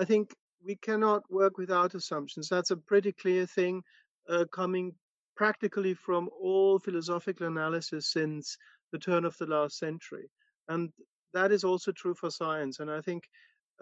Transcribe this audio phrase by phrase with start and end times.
[0.00, 2.48] I think we cannot work without assumptions.
[2.48, 3.82] That's a pretty clear thing
[4.30, 4.94] uh, coming
[5.36, 8.56] practically from all philosophical analysis since
[8.92, 10.30] the turn of the last century.
[10.68, 10.90] And
[11.34, 12.80] that is also true for science.
[12.80, 13.24] And I think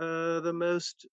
[0.00, 1.06] uh, the most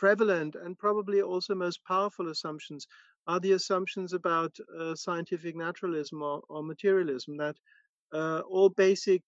[0.00, 2.86] prevalent and probably also most powerful assumptions
[3.26, 7.56] are the assumptions about uh, scientific naturalism or, or materialism, that
[8.14, 9.22] uh, all basic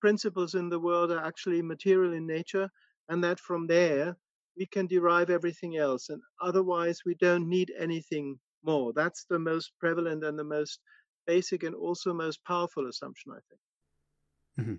[0.00, 2.70] principles in the world are actually material in nature,
[3.08, 4.16] and that from there
[4.56, 6.08] we can derive everything else.
[6.08, 8.92] And otherwise, we don't need anything more.
[8.94, 10.78] That's the most prevalent and the most
[11.26, 13.60] basic and also most powerful assumption, I think.
[14.60, 14.78] Mm-hmm.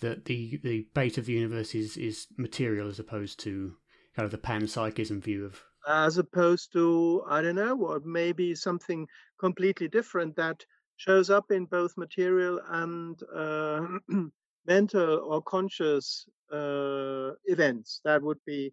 [0.00, 3.76] That the the base of the universe is is material as opposed to
[4.14, 9.06] kind of the panpsychism view of as opposed to I don't know what maybe something
[9.38, 10.64] completely different that
[10.96, 13.86] shows up in both material and uh,
[14.66, 18.00] mental or conscious uh, events.
[18.04, 18.72] That would be,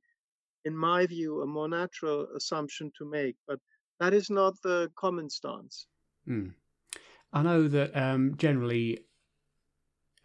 [0.66, 3.38] in my view, a more natural assumption to make.
[3.48, 3.60] But
[4.02, 5.88] that is not the common stance.
[6.28, 6.54] Mm.
[7.32, 9.06] I know that um, generally,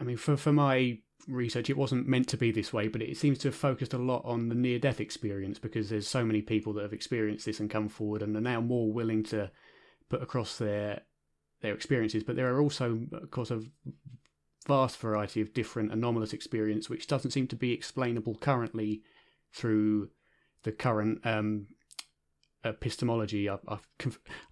[0.01, 3.17] I mean, for, for my research, it wasn't meant to be this way, but it
[3.17, 6.42] seems to have focused a lot on the near death experience because there's so many
[6.42, 9.51] people that have experienced this and come forward and are now more willing to
[10.09, 11.03] put across their
[11.61, 12.25] their experiences.
[12.25, 13.62] But there are also, of course, a
[14.67, 19.03] vast variety of different anomalous experience, which doesn't seem to be explainable currently
[19.53, 20.11] through
[20.64, 21.67] the current um,
[22.64, 23.48] epistemology.
[23.48, 23.79] I, I,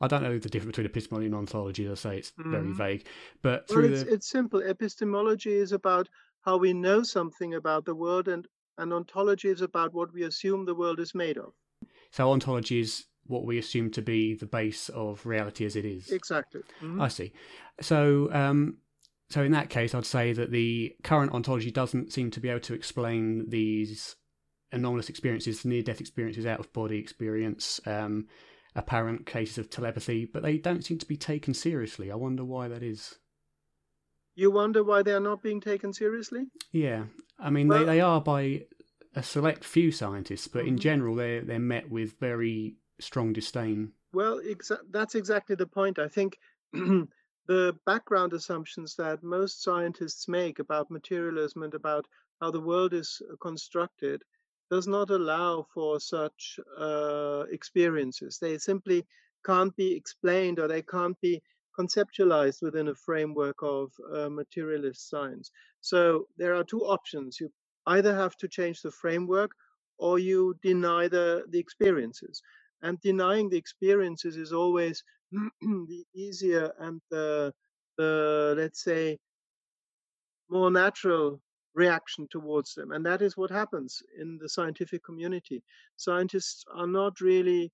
[0.00, 1.86] I, don't know the difference between epistemology and ontology.
[1.86, 2.50] As I say, it's mm.
[2.50, 2.76] very mm-hmm.
[2.76, 3.06] vague.
[3.42, 4.14] But well, it's, the...
[4.14, 4.60] it's simple.
[4.60, 6.08] Epistemology is about
[6.42, 8.46] how we know something about the world, and,
[8.78, 11.52] and ontology is about what we assume the world is made of.
[12.12, 16.10] So ontology is what we assume to be the base of reality as it is.
[16.10, 16.62] Exactly.
[16.82, 17.00] Mm-hmm.
[17.00, 17.32] I see.
[17.80, 18.78] So, um,
[19.28, 22.60] so in that case, I'd say that the current ontology doesn't seem to be able
[22.60, 24.16] to explain these
[24.72, 28.26] anomalous experiences, near-death experiences, out-of-body experience, um,
[28.74, 32.10] apparent cases of telepathy, but they don't seem to be taken seriously.
[32.10, 33.18] I wonder why that is.
[34.40, 36.46] You wonder why they are not being taken seriously?
[36.72, 37.04] Yeah,
[37.38, 38.62] I mean well, they, they are by
[39.14, 40.68] a select few scientists, but mm-hmm.
[40.68, 43.92] in general they're they're met with very strong disdain.
[44.14, 45.98] Well, exa- that's exactly the point.
[45.98, 46.38] I think
[46.72, 52.06] the background assumptions that most scientists make about materialism and about
[52.40, 54.22] how the world is uh, constructed
[54.70, 58.38] does not allow for such uh, experiences.
[58.38, 59.04] They simply
[59.44, 61.42] can't be explained or they can't be
[61.78, 65.50] conceptualized within a framework of uh, materialist science.
[65.80, 67.38] So there are two options.
[67.40, 67.50] You
[67.86, 69.50] either have to change the framework
[69.98, 72.42] or you deny the, the experiences.
[72.82, 77.52] And denying the experiences is always the easier and the,
[77.98, 79.18] the, let's say,
[80.48, 81.40] more natural
[81.74, 82.92] reaction towards them.
[82.92, 85.62] And that is what happens in the scientific community.
[85.96, 87.70] Scientists are not really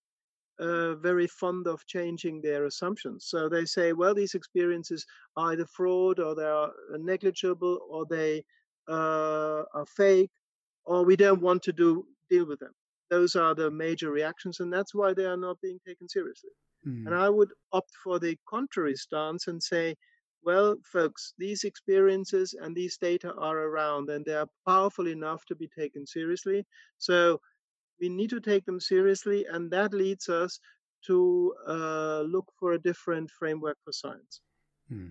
[0.58, 3.26] uh, very fond of changing their assumptions.
[3.26, 5.06] So they say, well, these experiences
[5.36, 8.44] are either fraud or they are negligible or they
[8.88, 10.30] uh, are fake
[10.84, 12.72] or we don't want to do deal with them.
[13.10, 16.50] Those are the major reactions, and that's why they are not being taken seriously.
[16.86, 17.06] Mm.
[17.06, 19.94] And I would opt for the contrary stance and say,
[20.44, 25.56] well, folks, these experiences and these data are around and they are powerful enough to
[25.56, 26.64] be taken seriously.
[26.98, 27.40] So
[28.00, 30.60] we need to take them seriously, and that leads us
[31.06, 34.40] to uh, look for a different framework for science.
[34.88, 35.08] Hmm.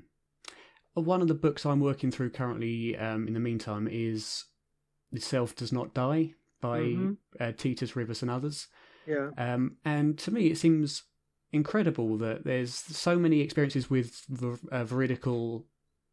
[0.93, 4.45] One of the books I'm working through currently, um, in the meantime, is
[5.11, 7.13] "The Self Does Not Die" by mm-hmm.
[7.39, 8.67] uh, Titus Rivas and others.
[9.05, 9.29] Yeah.
[9.37, 11.03] Um, and to me, it seems
[11.51, 15.65] incredible that there's so many experiences with ver- uh, veridical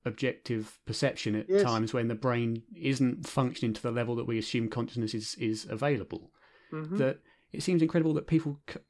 [0.04, 1.62] objective perception at yes.
[1.62, 5.66] times when the brain isn't functioning to the level that we assume consciousness is, is
[5.70, 6.32] available
[6.72, 6.96] mm-hmm.
[6.96, 7.19] that
[7.52, 8.80] it seems incredible that people c-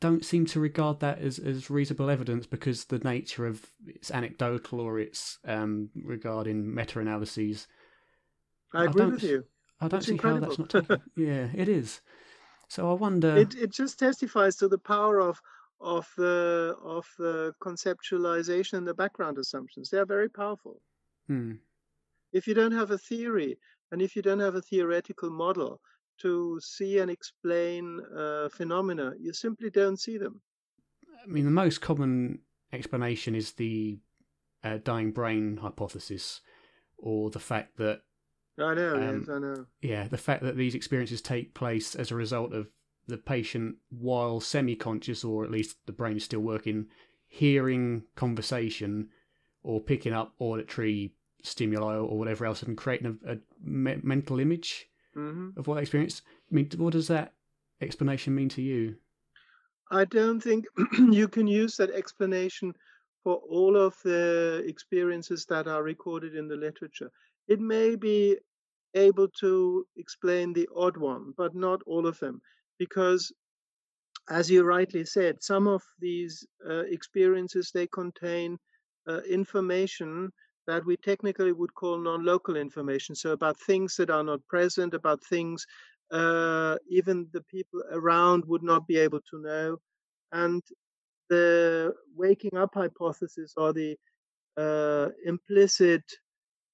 [0.00, 4.80] don't seem to regard that as, as reasonable evidence because the nature of it's anecdotal
[4.80, 7.66] or it's um, regarding meta analyses.
[8.74, 9.44] I agree I with you.
[9.80, 10.42] I don't it's see incredible.
[10.42, 11.02] how that's not taken.
[11.16, 12.00] yeah, it is.
[12.68, 13.36] So I wonder.
[13.36, 15.40] It it just testifies to the power of
[15.80, 19.90] of the of the conceptualization and the background assumptions.
[19.90, 20.80] They are very powerful.
[21.26, 21.52] Hmm.
[22.32, 23.58] If you don't have a theory
[23.92, 25.80] and if you don't have a theoretical model,
[26.22, 29.12] to see and explain uh, phenomena.
[29.18, 30.40] You simply don't see them.
[31.22, 32.40] I mean, the most common
[32.72, 33.98] explanation is the
[34.62, 36.40] uh, dying brain hypothesis,
[36.98, 38.00] or the fact that
[38.58, 39.66] I know, um, yes, I know.
[39.82, 42.68] Yeah, the fact that these experiences take place as a result of
[43.06, 46.86] the patient, while semi-conscious or at least the brain is still working,
[47.28, 49.10] hearing conversation
[49.62, 54.88] or picking up auditory stimuli or whatever else and creating a, a me- mental image
[55.16, 56.22] hmm of what they experienced.
[56.50, 57.34] I mean, what does that
[57.80, 58.98] explanation mean to you?
[59.90, 60.66] I don't think
[61.10, 62.74] you can use that explanation
[63.24, 67.10] for all of the experiences that are recorded in the literature.
[67.48, 68.38] It may be
[68.94, 72.42] able to explain the odd one, but not all of them,
[72.78, 73.32] because
[74.28, 78.58] as you rightly said, some of these uh, experiences they contain
[79.08, 80.32] uh, information
[80.66, 83.14] that we technically would call non-local information.
[83.14, 85.66] So about things that are not present, about things
[86.12, 89.76] uh, even the people around would not be able to know.
[90.32, 90.62] And
[91.28, 93.96] the waking up hypothesis or the
[94.56, 96.02] uh, implicit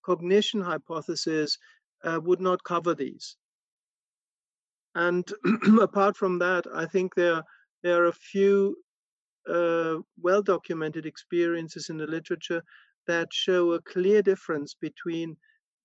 [0.04, 1.58] cognition hypothesis
[2.04, 3.36] uh, would not cover these.
[4.94, 5.26] And
[5.80, 7.42] apart from that, I think there
[7.82, 8.76] there are a few
[9.48, 12.62] uh, well documented experiences in the literature
[13.06, 15.36] that show a clear difference between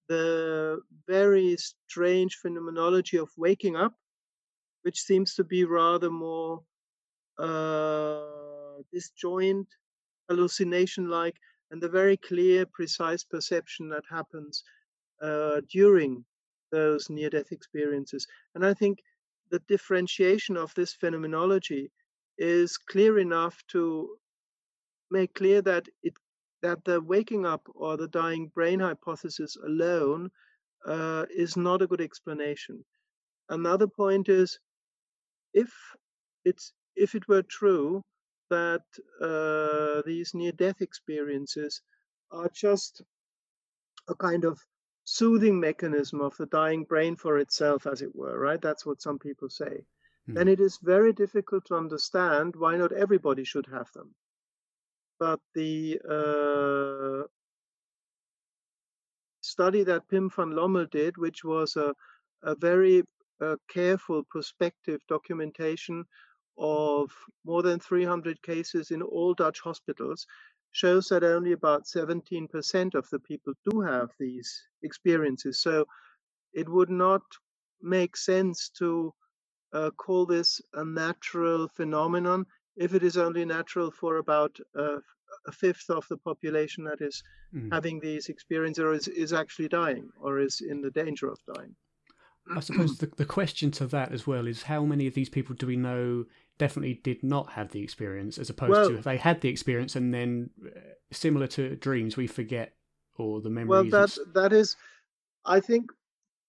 [0.09, 3.93] the very strange phenomenology of waking up,
[4.83, 6.61] which seems to be rather more
[7.39, 9.67] uh, disjoint,
[10.29, 11.35] hallucination like,
[11.71, 14.63] and the very clear, precise perception that happens
[15.21, 16.23] uh, during
[16.71, 18.27] those near death experiences.
[18.55, 18.99] And I think
[19.49, 21.91] the differentiation of this phenomenology
[22.37, 24.17] is clear enough to
[25.09, 26.13] make clear that it
[26.61, 30.29] that the waking up or the dying brain hypothesis alone
[30.85, 32.83] uh, is not a good explanation.
[33.49, 34.59] Another point is
[35.53, 35.71] if
[36.45, 38.03] it's if it were true
[38.49, 38.83] that
[39.21, 41.81] uh, these near death experiences
[42.31, 43.01] are just
[44.07, 44.59] a kind of
[45.03, 48.61] soothing mechanism of the dying brain for itself, as it were, right?
[48.61, 49.85] That's what some people say.
[50.29, 50.35] Mm.
[50.35, 54.15] Then it is very difficult to understand why not everybody should have them
[55.19, 57.27] but the uh,
[59.41, 61.93] study that Pim van Lommel did, which was a,
[62.43, 63.03] a very
[63.41, 66.05] uh, careful prospective documentation
[66.57, 67.11] of
[67.45, 70.25] more than 300 cases in all Dutch hospitals,
[70.71, 75.61] shows that only about 17% of the people do have these experiences.
[75.61, 75.85] So
[76.53, 77.21] it would not
[77.81, 79.13] make sense to
[79.73, 82.45] uh, call this a natural phenomenon
[82.77, 84.97] if it is only natural for about uh,
[85.45, 87.71] a fifth of the population that is mm.
[87.71, 91.75] having these experiences or is, is actually dying or is in the danger of dying.
[92.49, 95.55] I suppose the, the question to that as well is how many of these people
[95.55, 96.25] do we know
[96.57, 99.95] definitely did not have the experience as opposed well, to if they had the experience
[99.95, 100.79] and then uh,
[101.11, 102.73] similar to dreams we forget
[103.17, 103.91] or the memories.
[103.91, 104.75] Well, that, that is,
[105.45, 105.91] I think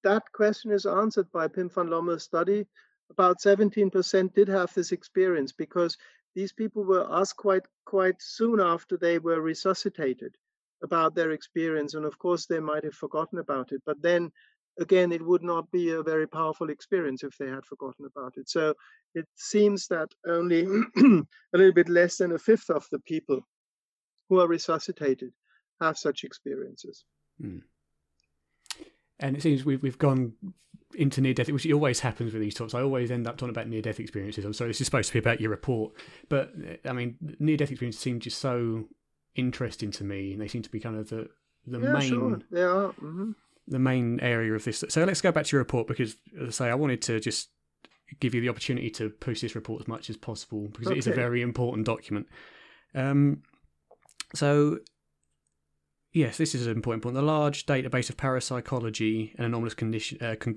[0.04, 2.66] that question is answered by Pim van Lommel's study.
[3.10, 5.96] About 17% did have this experience because
[6.34, 10.34] these people were asked quite quite soon after they were resuscitated
[10.82, 14.30] about their experience and of course they might have forgotten about it but then
[14.78, 18.48] again it would not be a very powerful experience if they had forgotten about it
[18.48, 18.74] so
[19.14, 20.62] it seems that only
[20.96, 23.40] a little bit less than a fifth of the people
[24.28, 25.32] who are resuscitated
[25.80, 27.04] have such experiences
[27.42, 27.62] mm.
[29.18, 30.32] and it seems we've, we've gone
[30.94, 32.74] into near death, which always happens with these talks.
[32.74, 34.44] I always end up talking about near death experiences.
[34.44, 35.92] I'm sorry, this is supposed to be about your report,
[36.28, 36.52] but
[36.84, 38.86] I mean, near death experiences seem just so
[39.34, 41.28] interesting to me, and they seem to be kind of the
[41.66, 42.34] the yeah, main sure.
[42.34, 42.92] are.
[42.92, 43.32] Mm-hmm.
[43.66, 44.82] the main area of this.
[44.88, 47.50] So let's go back to your report because, as I say, I wanted to just
[48.20, 50.96] give you the opportunity to push this report as much as possible because okay.
[50.96, 52.26] it is a very important document.
[52.94, 53.42] Um,
[54.34, 54.78] so
[56.12, 57.14] yes, this is an important point.
[57.14, 60.56] The large database of parapsychology and anomalous condition, uh, con-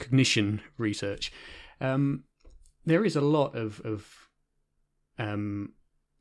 [0.00, 1.32] cognition research.
[1.80, 2.24] Um,
[2.84, 4.28] there is a lot of of
[5.18, 5.74] um,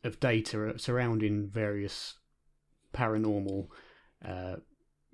[0.04, 2.16] of data surrounding various
[2.94, 3.68] paranormal
[4.26, 4.56] uh,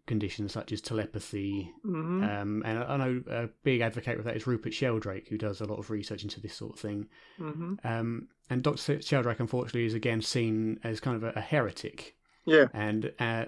[0.06, 1.72] conditions such as telepathy.
[1.86, 2.24] Mm-hmm.
[2.24, 5.62] Um, and I, I, know a big advocate of that is Rupert Sheldrake, who does
[5.62, 7.08] a lot of research into this sort of thing.
[7.40, 7.76] Mm-hmm.
[7.84, 9.02] Um, and Dr.
[9.02, 12.16] Sheldrake, unfortunately, is again seen as kind of a, a heretic
[12.46, 12.68] yeah.
[12.74, 13.46] And uh,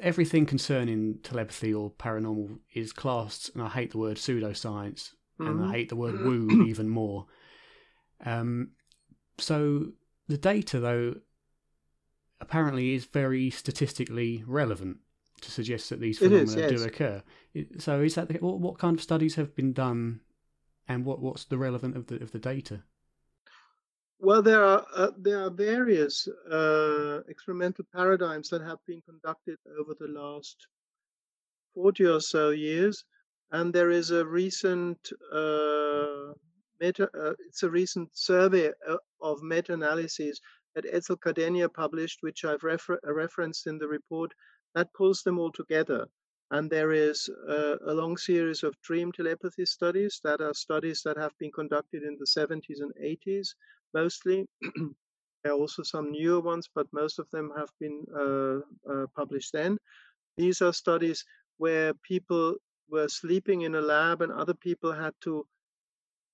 [0.00, 5.46] everything concerning telepathy or paranormal is classed, and I hate the word pseudoscience, mm-hmm.
[5.46, 5.72] and I mm-hmm.
[5.72, 7.26] hate the word woo even more.
[8.24, 8.70] Um,
[9.38, 9.92] so
[10.28, 11.14] the data, though,
[12.40, 14.98] apparently is very statistically relevant
[15.40, 16.70] to suggest that these phenomena is, yes.
[16.70, 17.22] do occur.
[17.78, 20.20] So is that the, what, what kind of studies have been done,
[20.86, 22.82] and what, what's the relevant of the of the data?
[24.24, 29.92] Well, there are uh, there are various uh, experimental paradigms that have been conducted over
[30.00, 30.66] the last
[31.74, 33.04] forty or so years,
[33.52, 34.98] and there is a recent
[35.30, 36.32] uh,
[36.80, 40.40] meta, uh, it's a recent survey uh, of meta-analyses
[40.74, 44.32] that Etzel Cardeña published, which I've refer- referenced in the report,
[44.74, 46.06] that pulls them all together.
[46.54, 51.16] And there is a, a long series of dream telepathy studies that are studies that
[51.16, 53.56] have been conducted in the 70s and 80s
[53.92, 54.46] mostly.
[55.42, 58.58] there are also some newer ones, but most of them have been uh,
[58.92, 59.78] uh, published then.
[60.36, 61.24] These are studies
[61.56, 62.54] where people
[62.88, 65.44] were sleeping in a lab and other people had to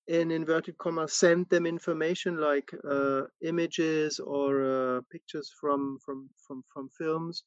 [0.07, 6.63] in inverted commas send them information like uh, images or uh, pictures from from from
[6.73, 7.45] from films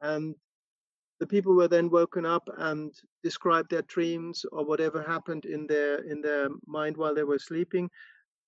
[0.00, 0.34] and
[1.20, 2.92] the people were then woken up and
[3.22, 7.88] described their dreams or whatever happened in their in their mind while they were sleeping.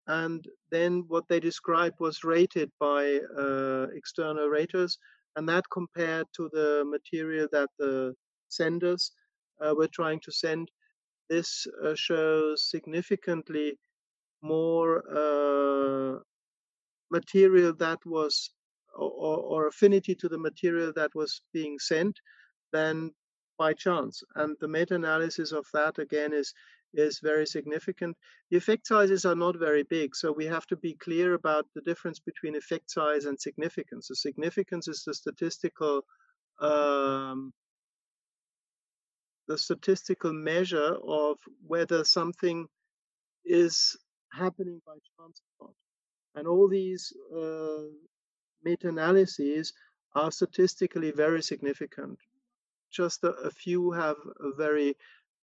[0.09, 4.99] And then what they described was rated by uh, external raters
[5.37, 8.15] and that compared to the material that the
[8.49, 9.13] senders
[9.61, 10.71] uh, were trying to send.
[11.29, 13.79] This uh, shows significantly
[14.43, 16.21] more uh,
[17.11, 18.51] material that was
[18.95, 22.19] or, or, affinity to the material that was being sent
[22.73, 23.13] than
[23.59, 24.23] by chance.
[24.35, 26.53] And the meta-analysis of that again is
[26.95, 28.17] is very significant.
[28.51, 31.83] The effect sizes are not very big, so we have to be clear about the
[31.83, 34.09] difference between effect size and significance.
[34.09, 36.03] The significance is the statistical
[36.61, 37.53] um,
[39.49, 42.67] the statistical measure of whether something
[43.45, 43.97] is
[44.33, 45.75] happening by chance or not.
[46.35, 47.85] And all these uh,
[48.65, 49.73] meta-analyses
[50.15, 52.19] are statistically very significant.
[52.93, 54.97] Just a, a few have a very,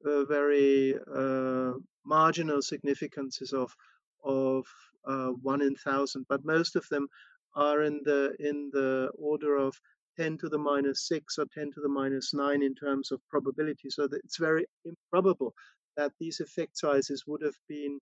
[0.05, 1.73] uh, very uh,
[2.05, 3.75] marginal significances of
[4.23, 4.65] of
[5.05, 7.07] uh, one in thousand, but most of them
[7.55, 9.79] are in the in the order of
[10.17, 13.89] 10 to the minus 6 or 10 to the minus 9 in terms of probability.
[13.89, 15.53] So it's very improbable
[15.97, 17.99] that these effect sizes would have been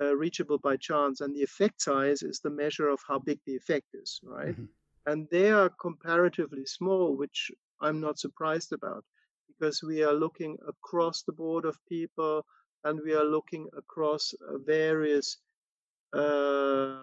[0.00, 1.20] uh, reachable by chance.
[1.20, 4.54] And the effect size is the measure of how big the effect is, right?
[4.54, 4.64] Mm-hmm.
[5.06, 7.50] And they are comparatively small, which
[7.82, 9.04] I'm not surprised about
[9.48, 12.44] because we are looking across the board of people
[12.84, 15.38] and we are looking across uh, various.
[16.12, 16.98] Uh,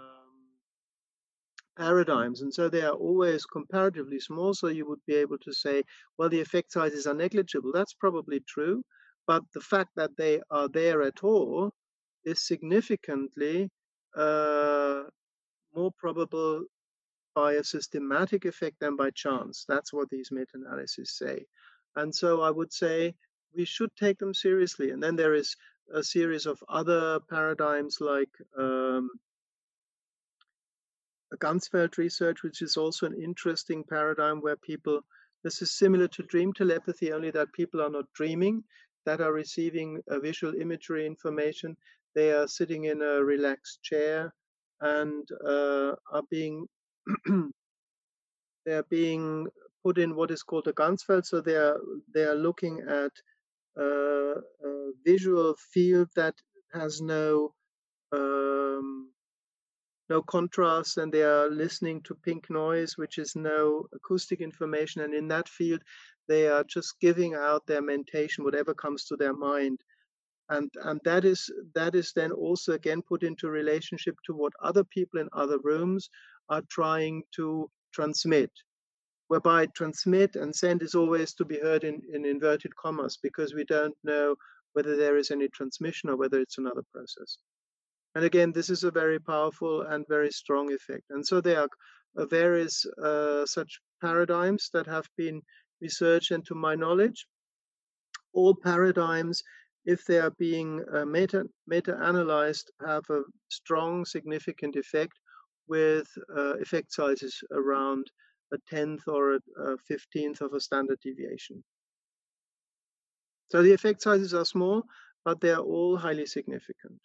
[1.80, 2.42] paradigms.
[2.42, 4.54] And so they are always comparatively small.
[4.54, 5.84] So you would be able to say,
[6.18, 7.72] well, the effect sizes are negligible.
[7.74, 8.84] That's probably true.
[9.26, 11.72] But the fact that they are there at all
[12.26, 13.70] is significantly
[14.16, 15.04] uh,
[15.74, 16.66] more probable
[17.36, 19.66] by a systematic effect than by chance.
[19.68, 21.46] That's what these meta analyses say.
[21.96, 23.16] And so I would say
[23.56, 24.92] we should take them seriously.
[24.92, 25.56] And then there is
[25.94, 29.10] a series of other paradigms like um,
[31.38, 35.02] Ganzfeld research, which is also an interesting paradigm where people,
[35.44, 38.64] this is similar to dream telepathy, only that people are not dreaming,
[39.06, 41.76] that are receiving visual imagery information.
[42.16, 44.34] They are sitting in a relaxed chair
[44.82, 46.68] and uh, are being
[48.66, 49.48] they are being
[49.84, 51.26] put in what is called a Ganzfeld.
[51.26, 51.80] So they are
[52.14, 53.12] they are looking at
[53.80, 54.36] uh,
[54.66, 56.36] a visual field that
[56.74, 57.54] has no
[58.12, 59.12] um,
[60.10, 65.14] no contrast and they are listening to pink noise which is no acoustic information and
[65.14, 65.82] in that field
[66.28, 69.80] they are just giving out their mentation whatever comes to their mind
[70.50, 74.84] and and that is that is then also again put into relationship to what other
[74.84, 76.10] people in other rooms
[76.50, 78.52] are trying to transmit
[79.28, 83.64] whereby transmit and send is always to be heard in, in inverted commas because we
[83.66, 84.36] don't know
[84.74, 87.38] whether there is any transmission or whether it's another process
[88.16, 91.04] and again, this is a very powerful and very strong effect.
[91.10, 91.70] And so there are
[92.18, 95.42] uh, various uh, such paradigms that have been
[95.80, 97.28] researched, and to my knowledge,
[98.34, 99.44] all paradigms,
[99.86, 105.14] if they are being uh, meta meta analyzed, have a strong, significant effect
[105.70, 108.12] with uh, effect sizes around
[108.52, 111.64] a tenth or a, a fifteenth of a standard deviation.
[113.52, 114.84] So the effect sizes are small,
[115.24, 117.00] but they are all highly significant.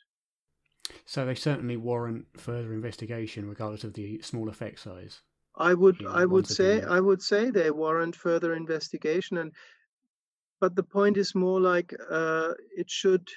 [1.06, 5.22] So they certainly warrant further investigation, regardless of the small effect size.
[5.56, 6.82] I would, I would say.
[6.82, 9.52] I would say they warrant further investigation, and
[10.60, 13.28] but the point is more like uh, it should,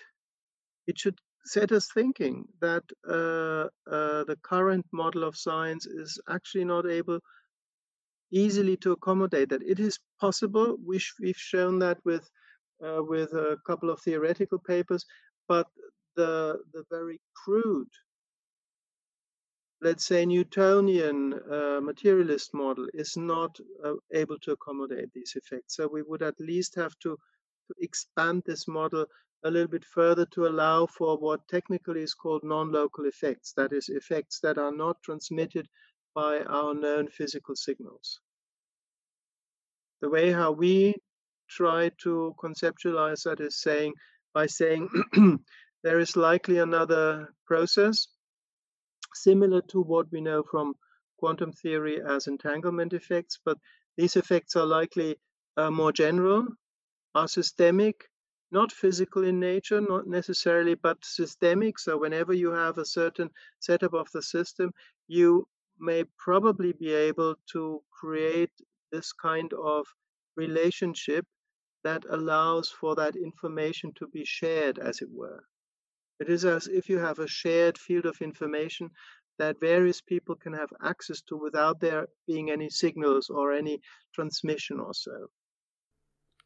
[0.87, 6.65] it should set us thinking that uh, uh, the current model of science is actually
[6.65, 7.19] not able
[8.31, 9.63] easily to accommodate that.
[9.63, 10.77] It is possible.
[10.85, 12.29] We we've shown that with
[12.85, 15.05] uh, with a couple of theoretical papers,
[15.47, 15.67] but
[16.15, 17.87] the, the very crude,
[19.81, 25.75] let's say, Newtonian uh, materialist model is not uh, able to accommodate these effects.
[25.75, 27.17] So we would at least have to,
[27.67, 29.05] to expand this model
[29.43, 33.89] a little bit further to allow for what technically is called non-local effects, that is,
[33.89, 35.67] effects that are not transmitted
[36.15, 38.19] by our known physical signals.
[40.01, 40.95] The way how we
[41.49, 43.93] try to conceptualize that is saying
[44.33, 44.89] by saying
[45.83, 48.07] there is likely another process
[49.13, 50.73] similar to what we know from
[51.17, 53.57] quantum theory as entanglement effects, but
[53.97, 55.17] these effects are likely
[55.57, 56.45] uh, more general,
[57.15, 58.05] are systemic,
[58.51, 61.79] not physical in nature, not necessarily, but systemic.
[61.79, 64.71] So whenever you have a certain setup of the system,
[65.07, 65.47] you
[65.79, 68.51] may probably be able to create
[68.91, 69.85] this kind of
[70.35, 71.25] relationship
[71.83, 75.43] that allows for that information to be shared, as it were.
[76.19, 78.89] It is as if you have a shared field of information
[79.37, 83.79] that various people can have access to without there being any signals or any
[84.15, 85.27] transmission or so.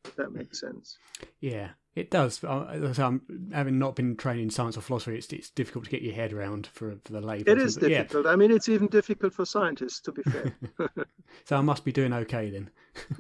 [0.06, 0.76] If that makes mm-hmm.
[0.76, 0.98] sense.
[1.40, 2.44] Yeah, it does.
[2.44, 6.14] I'm, having not been trained in science or philosophy, it's, it's difficult to get your
[6.14, 7.40] head around for, for the lay.
[7.40, 8.26] It is difficult.
[8.26, 8.32] Yeah.
[8.32, 10.56] I mean, it's even difficult for scientists, to be fair.
[11.46, 12.70] so I must be doing okay then.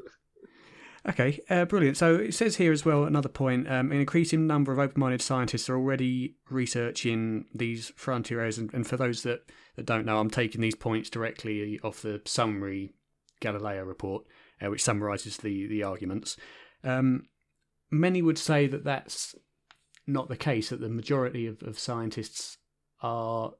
[1.09, 1.97] Okay, uh, brilliant.
[1.97, 5.67] So it says here as well another point: um, an increasing number of open-minded scientists
[5.67, 8.59] are already researching these frontier areas.
[8.59, 12.21] And, and, for those that, that don't know, I'm taking these points directly off the
[12.25, 12.93] summary
[13.39, 14.27] Galileo report,
[14.63, 16.37] uh, which summarises the the arguments.
[16.83, 17.23] Um,
[17.91, 19.35] many would say that that's
[20.07, 20.69] not the case.
[20.69, 22.57] That the majority of, of scientists
[23.01, 23.51] are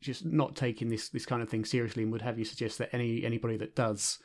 [0.00, 2.94] just not taking this this kind of thing seriously, and would have you suggest that
[2.94, 4.18] any anybody that does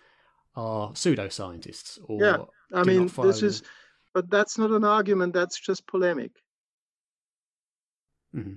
[0.55, 2.37] are pseudoscientists or yeah
[2.73, 3.63] i mean this is
[4.13, 6.31] but that's not an argument that's just polemic
[8.35, 8.55] mm-hmm.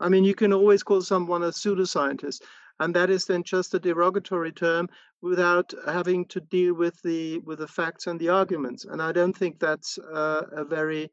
[0.00, 2.42] i mean you can always call someone a pseudoscientist
[2.80, 4.88] and that is then just a derogatory term
[5.22, 9.36] without having to deal with the with the facts and the arguments and i don't
[9.36, 11.10] think that's uh, a very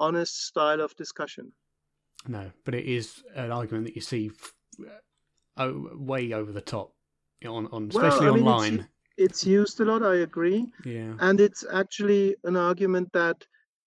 [0.00, 1.52] honest style of discussion
[2.26, 4.30] no but it is an argument that you see
[5.56, 6.94] uh, way over the top
[7.46, 10.02] on, on especially well, I mean, online it's used a lot.
[10.02, 10.66] I agree.
[10.84, 11.14] Yeah.
[11.20, 13.44] And it's actually an argument that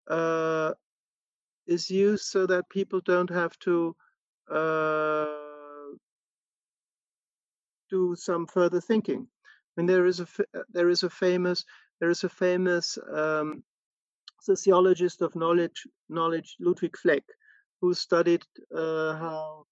[0.10, 0.74] uh,
[1.68, 3.96] is used so that people don't have to
[4.50, 5.26] uh,
[8.16, 9.22] some further thinking.
[9.22, 10.28] I mean, there is a
[10.70, 11.66] there is a famous
[12.00, 13.64] there is a famous um,
[14.42, 17.24] sociologist of knowledge knowledge Ludwig Fleck
[17.82, 19.66] who studied uh, how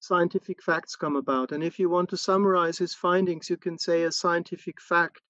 [0.00, 1.52] scientific facts come about.
[1.52, 5.20] And if you want to summarize his findings, you can say a scientific fact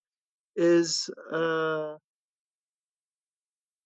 [0.57, 1.97] is uh,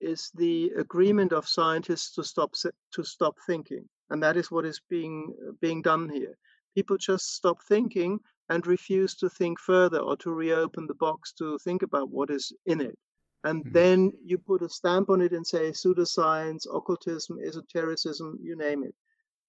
[0.01, 2.53] is the agreement of scientists to stop
[2.93, 6.37] to stop thinking, and that is what is being being done here.
[6.75, 11.59] People just stop thinking and refuse to think further or to reopen the box to
[11.59, 12.99] think about what is in it.
[13.45, 13.73] And mm-hmm.
[13.73, 18.95] then you put a stamp on it and say pseudoscience, occultism, esotericism, you name it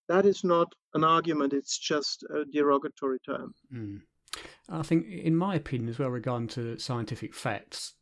[0.07, 3.53] that is not an argument, it's just a derogatory term.
[3.73, 4.01] Mm.
[4.69, 7.93] I think, in my opinion, as well, regarding to scientific facts,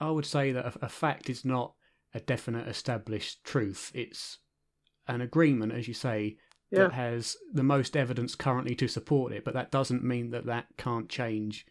[0.00, 1.74] I would say that a, a fact is not
[2.14, 3.90] a definite established truth.
[3.94, 4.38] It's
[5.06, 6.36] an agreement, as you say,
[6.70, 6.80] yeah.
[6.80, 10.66] that has the most evidence currently to support it, but that doesn't mean that that
[10.76, 11.66] can't change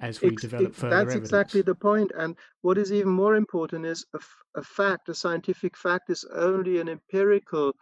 [0.00, 1.28] as we it's, develop further that's evidence.
[1.28, 4.18] exactly the point and what is even more important is a,
[4.56, 7.72] a fact a scientific fact is only an empirical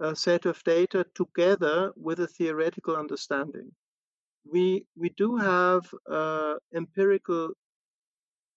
[0.00, 3.70] a set of data together with a theoretical understanding.
[4.50, 7.50] We, we do have uh, empirical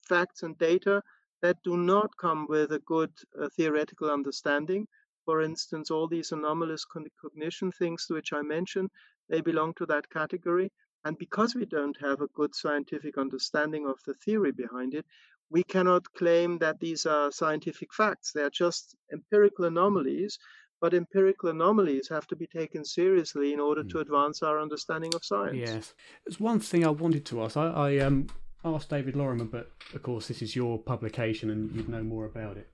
[0.08, 1.02] facts and data
[1.42, 4.88] that do not come with a good uh, theoretical understanding.
[5.26, 8.90] For instance, all these anomalous cognition things which I mentioned,
[9.30, 10.72] they belong to that category.
[11.06, 15.06] And because we don't have a good scientific understanding of the theory behind it,
[15.50, 18.32] we cannot claim that these are scientific facts.
[18.32, 20.40] They are just empirical anomalies
[20.84, 24.02] but empirical anomalies have to be taken seriously in order to hmm.
[24.02, 25.56] advance our understanding of science.
[25.56, 25.94] Yes.
[26.26, 27.56] There's one thing I wanted to ask.
[27.56, 28.28] I, I um,
[28.66, 32.58] asked David Lorimer, but of course, this is your publication and you'd know more about
[32.58, 32.70] it.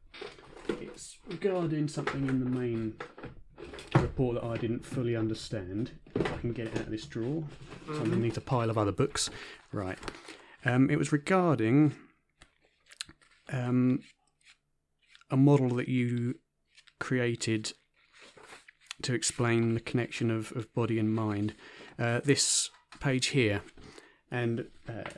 [0.69, 2.95] It's regarding something in the main
[3.95, 5.91] report that I didn't fully understand.
[6.15, 7.43] If I can get it out of this drawer.
[7.43, 7.95] Mm-hmm.
[7.95, 9.29] So underneath a pile of other books.
[9.71, 9.97] Right.
[10.65, 11.95] Um, it was regarding
[13.51, 13.99] um,
[15.31, 16.35] a model that you
[16.99, 17.73] created
[19.01, 21.55] to explain the connection of, of body and mind.
[21.97, 23.61] Uh, this page here,
[24.31, 25.09] and uh,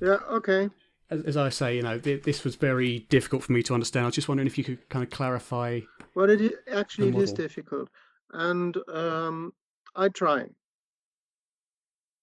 [0.00, 0.70] yeah, okay.
[1.14, 4.04] As, as, I say, you know, th- this was very difficult for me to understand.
[4.04, 5.80] I was just wondering if you could kind of clarify.
[6.16, 7.88] Well, it is, actually it is difficult,
[8.32, 9.52] and um,
[9.94, 10.46] I try.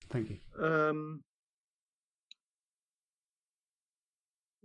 [0.09, 0.37] Thank you.
[0.61, 1.23] Um,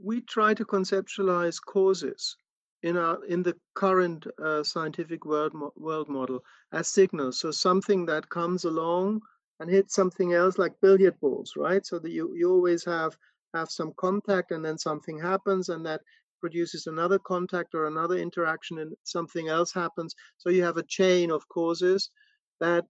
[0.02, 2.36] we try to conceptualize causes
[2.82, 6.40] in our in the current uh, scientific world world model
[6.72, 7.38] as signals.
[7.38, 9.20] So something that comes along
[9.60, 11.86] and hits something else like billiard balls, right?
[11.86, 13.16] So that you you always have
[13.56, 16.02] have some contact and then something happens and that
[16.40, 20.14] produces another contact or another interaction and something else happens.
[20.38, 22.10] So you have a chain of causes
[22.60, 22.84] that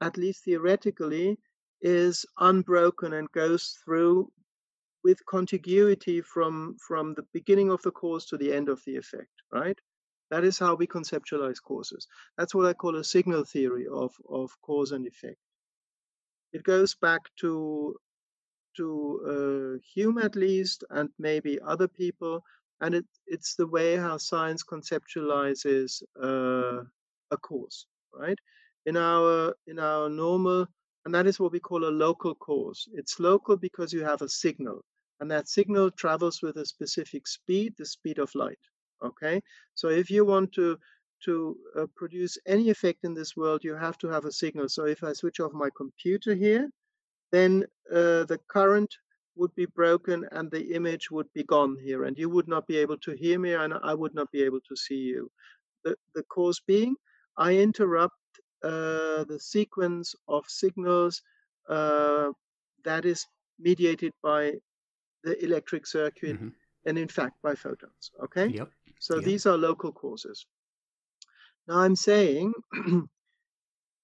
[0.00, 1.38] at least theoretically
[1.80, 4.30] is unbroken and goes through
[5.04, 9.30] with contiguity from from the beginning of the cause to the end of the effect
[9.52, 9.78] right?
[10.30, 12.06] That is how we conceptualize causes.
[12.36, 15.38] That's what i call a signal theory of of cause and effect.
[16.52, 17.96] It goes back to
[18.76, 18.88] to
[19.32, 22.42] uh, hume at least and maybe other people
[22.80, 26.82] and it, it's the way how science conceptualizes uh,
[27.30, 28.38] a cause right
[28.86, 30.66] in our in our normal
[31.08, 32.86] and that is what we call a local cause.
[32.92, 34.84] It's local because you have a signal,
[35.20, 38.58] and that signal travels with a specific speed, the speed of light.
[39.02, 39.40] Okay,
[39.74, 40.76] so if you want to
[41.24, 44.68] to uh, produce any effect in this world, you have to have a signal.
[44.68, 46.68] So if I switch off my computer here,
[47.32, 48.94] then uh, the current
[49.36, 52.76] would be broken and the image would be gone here, and you would not be
[52.76, 55.30] able to hear me, and I would not be able to see you.
[55.84, 56.96] The, the cause being,
[57.36, 58.14] I interrupt
[58.64, 61.22] uh, the sequence of signals
[61.68, 62.30] uh,
[62.84, 63.26] that is
[63.58, 64.54] mediated by
[65.24, 66.48] the electric circuit mm-hmm.
[66.86, 68.70] and in fact by photons okay yep.
[68.98, 69.24] so yep.
[69.24, 70.46] these are local causes
[71.66, 72.52] now i'm saying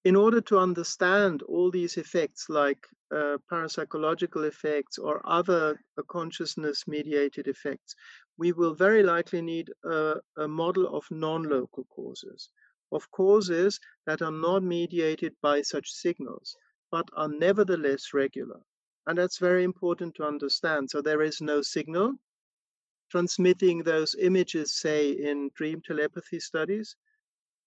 [0.05, 6.87] in order to understand all these effects like uh, parapsychological effects or other uh, consciousness
[6.87, 7.95] mediated effects
[8.37, 12.49] we will very likely need a, a model of non-local causes
[12.91, 16.55] of causes that are not mediated by such signals,
[16.91, 18.59] but are nevertheless regular.
[19.07, 20.89] And that's very important to understand.
[20.89, 22.13] So there is no signal
[23.11, 26.95] transmitting those images, say, in dream telepathy studies,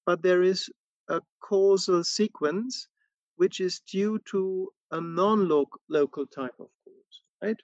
[0.05, 0.69] but there is
[1.09, 2.89] a causal sequence
[3.37, 7.61] which is due to a non-local type of cause, right?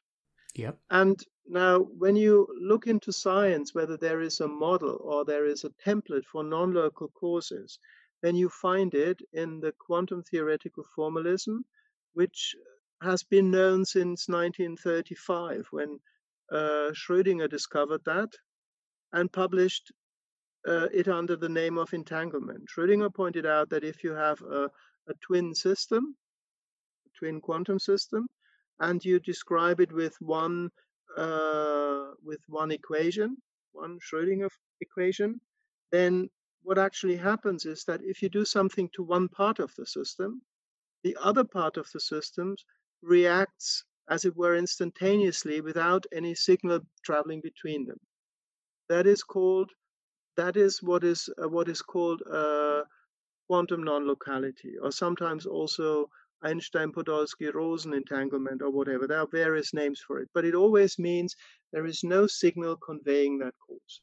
[0.54, 0.78] Yep.
[0.90, 5.64] And now, when you look into science, whether there is a model or there is
[5.64, 7.78] a template for non local causes,
[8.22, 11.64] then you find it in the quantum theoretical formalism,
[12.14, 12.54] which
[13.02, 16.00] has been known since 1935 when
[16.50, 18.30] uh, Schrödinger discovered that
[19.12, 19.92] and published
[20.66, 22.68] uh, it under the name of entanglement.
[22.68, 24.70] Schrödinger pointed out that if you have a,
[25.08, 26.16] a twin system,
[27.18, 28.26] twin quantum system,
[28.80, 30.70] and you describe it with one
[31.16, 33.36] uh, with one equation,
[33.72, 34.48] one Schrödinger
[34.80, 35.40] equation,
[35.92, 36.28] then
[36.62, 40.42] what actually happens is that if you do something to one part of the system,
[41.02, 42.56] the other part of the system
[43.02, 47.98] reacts as it were instantaneously without any signal traveling between them.
[48.88, 49.70] That is called
[50.36, 52.82] that is what is uh, what is called uh,
[53.46, 56.08] quantum non-locality, or sometimes also
[56.42, 59.06] Einstein-Podolsky-Rosen entanglement or whatever.
[59.06, 61.36] There are various names for it, but it always means
[61.72, 64.00] there is no signal conveying that cause.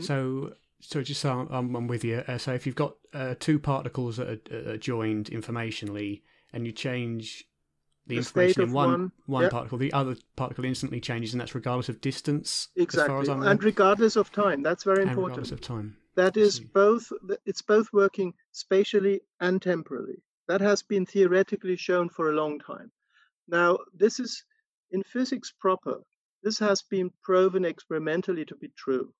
[0.00, 2.22] So, so just so I'm, I'm with you.
[2.26, 6.72] Uh, so if you've got uh, two particles that are, are, joined informationally, and you
[6.72, 7.44] change
[8.06, 9.52] the, the information in one one, one yep.
[9.52, 12.68] particle, the other particle instantly changes, and that's regardless of distance.
[12.76, 14.62] Exactly, and regardless of time.
[14.62, 15.38] That's very important.
[15.38, 15.96] Regardless of time.
[16.14, 17.12] That is both.
[17.44, 20.22] It's both working spatially and temporally.
[20.48, 22.90] That has been theoretically shown for a long time.
[23.48, 24.44] Now, this is
[24.90, 26.00] in physics proper.
[26.42, 29.12] This has been proven experimentally to be true.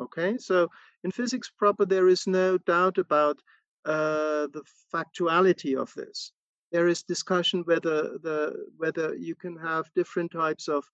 [0.00, 0.68] Okay, so
[1.04, 3.38] in physics proper, there is no doubt about
[3.84, 6.32] uh, the factuality of this.
[6.72, 10.84] There is discussion whether the whether you can have different types of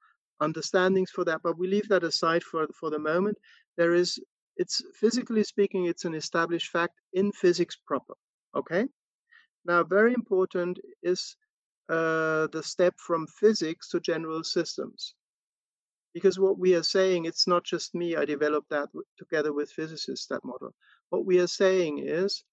[0.40, 3.38] understandings for that, but we leave that aside for for the moment.
[3.76, 4.18] There is,
[4.56, 8.14] it's physically speaking, it's an established fact in physics proper.
[8.54, 8.86] Okay,
[9.66, 11.36] now, very important is
[11.88, 15.14] uh, the step from physics to general systems.
[16.14, 19.70] Because what we are saying, it's not just me, I developed that w- together with
[19.70, 20.74] physicists, that model.
[21.10, 22.44] What we are saying is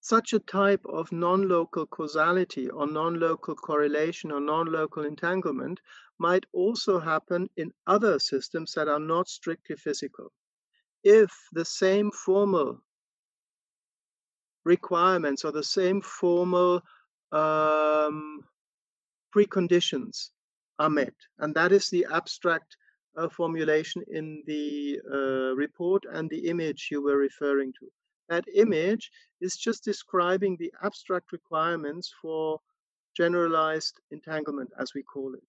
[0.00, 5.80] such a type of non local causality or non local correlation or non local entanglement
[6.18, 10.32] might also happen in other systems that are not strictly physical.
[11.02, 12.82] If the same formal
[14.64, 16.82] requirements or the same formal
[17.32, 18.40] um,
[19.34, 20.30] preconditions
[20.78, 21.14] are met.
[21.38, 22.76] And that is the abstract
[23.16, 27.86] uh, formulation in the uh, report and the image you were referring to.
[28.28, 32.60] That image is just describing the abstract requirements for
[33.16, 35.48] generalized entanglement, as we call it.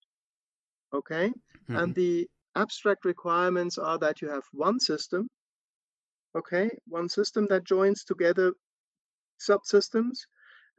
[0.94, 1.28] Okay?
[1.30, 1.76] Mm-hmm.
[1.76, 5.30] And the abstract requirements are that you have one system,
[6.36, 8.54] okay, one system that joins together
[9.50, 10.20] subsystems,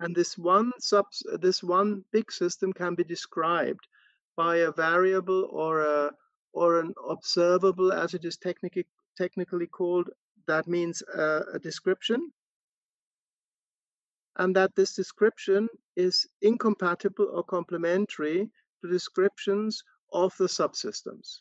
[0.01, 1.07] and this one sub
[1.41, 3.87] this one big system can be described
[4.37, 6.13] by a variable or a
[6.53, 10.11] or an observable, as it is technically technically called.
[10.47, 12.33] That means a, a description,
[14.37, 21.41] and that this description is incompatible or complementary to descriptions of the subsystems.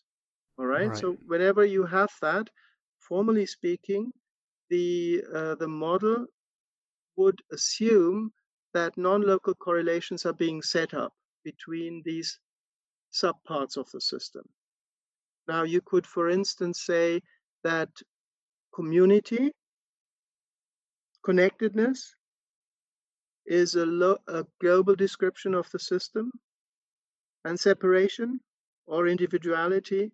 [0.58, 0.88] All right.
[0.88, 0.98] right.
[0.98, 2.48] So whenever you have that,
[3.00, 4.12] formally speaking,
[4.70, 6.28] the uh, the model
[7.18, 8.32] would assume
[8.74, 12.40] that non-local correlations are being set up between these
[13.14, 14.44] subparts of the system.
[15.48, 17.22] Now, you could, for instance, say
[17.64, 17.90] that
[18.74, 19.52] community,
[21.26, 22.16] connectedness,
[23.46, 26.32] is a, lo- a global description of the system,
[27.44, 28.40] and separation
[28.86, 30.12] or individuality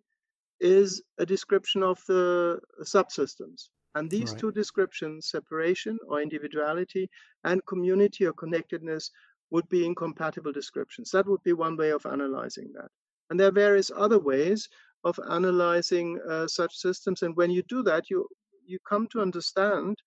[0.60, 3.70] is a description of the subsystems.
[3.96, 4.40] And these right.
[4.40, 7.10] two descriptions, separation or individuality,
[7.44, 9.12] and community or connectedness,
[9.50, 11.12] would be incompatible descriptions.
[11.12, 12.92] That would be one way of analyzing that.
[13.30, 14.68] And there are various other ways
[15.04, 17.22] of analyzing uh, such systems.
[17.24, 18.28] And when you do that, you
[18.66, 19.98] you come to understand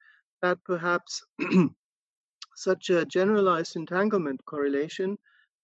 [0.42, 1.22] that perhaps
[2.56, 5.16] such a generalized entanglement correlation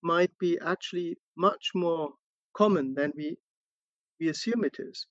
[0.03, 2.11] might be actually much more
[2.57, 3.37] common than we
[4.19, 5.07] we assume it is.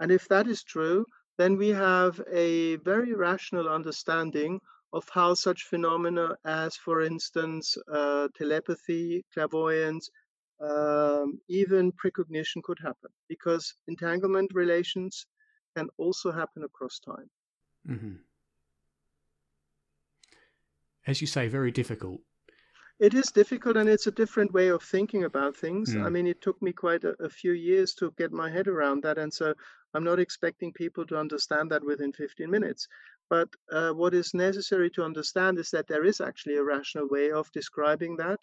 [0.00, 1.06] And if that is true,
[1.40, 4.60] then we have a very rational understanding
[4.92, 10.10] of how such phenomena as, for instance, uh, telepathy, clairvoyance,
[10.60, 15.24] um, even precognition could happen because entanglement relations
[15.74, 17.30] can also happen across time.
[17.88, 18.16] Mm-hmm.
[21.06, 22.20] As you say, very difficult.
[22.98, 25.94] It is difficult and it's a different way of thinking about things.
[25.94, 26.04] Mm.
[26.04, 29.02] I mean, it took me quite a, a, few years to get my head around
[29.04, 29.16] that.
[29.16, 29.54] And so
[29.94, 32.86] I'm not expecting people to understand that within 15 minutes.
[33.28, 37.30] But uh, what is necessary to understand is that there is actually a rational way
[37.30, 38.40] of describing that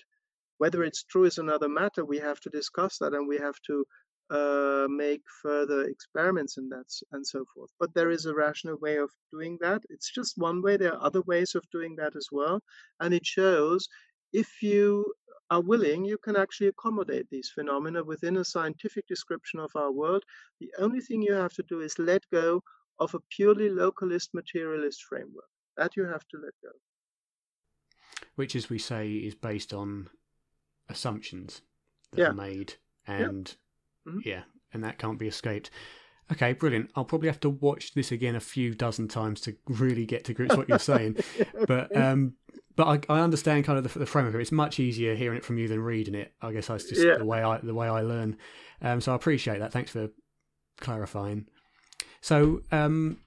[0.58, 2.04] whether it's true is another matter.
[2.04, 3.86] We have to discuss that and we have to
[4.30, 7.70] uh, make further experiments in that and so forth.
[7.80, 9.84] But there is a rational way of doing that.
[9.90, 10.78] It's just one way.
[10.78, 12.62] There are other ways of doing that as well.
[13.00, 13.88] And it shows
[14.34, 15.06] if you
[15.50, 20.24] are willing, you can actually accommodate these phenomena within a scientific description of our world.
[20.60, 22.64] The only thing you have to do is let go
[23.00, 25.50] of a purely localist materialist framework.
[25.78, 26.72] That you have to let go.
[28.36, 30.10] Which, as we say, is based on
[30.90, 31.62] assumptions
[32.12, 32.28] that yeah.
[32.30, 33.56] are made, and
[34.06, 34.12] yeah.
[34.12, 34.20] Mm-hmm.
[34.26, 34.42] yeah,
[34.74, 35.70] and that can't be escaped.
[36.32, 36.92] Okay, brilliant.
[36.96, 40.34] I'll probably have to watch this again a few dozen times to really get to
[40.34, 41.18] grips with what you're saying.
[41.68, 42.34] but um,
[42.78, 44.36] but I, I understand kind of the, the framework.
[44.36, 46.34] It's much easier hearing it from you than reading it.
[46.42, 47.18] I guess that's just yeah.
[47.18, 48.38] the way I the way I learn.
[48.82, 49.74] Um, so I appreciate that.
[49.74, 50.10] Thanks for
[50.80, 51.48] clarifying.
[52.22, 53.18] So um,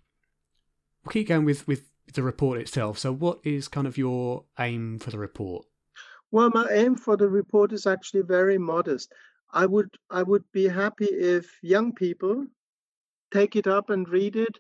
[1.05, 2.99] we'll keep going with with the report itself.
[2.99, 5.67] So what is kind of your aim for the report?
[6.31, 9.13] Well, my aim for the report is actually very modest.
[9.53, 12.47] I would I would be happy if young people
[13.33, 14.59] take it up and read it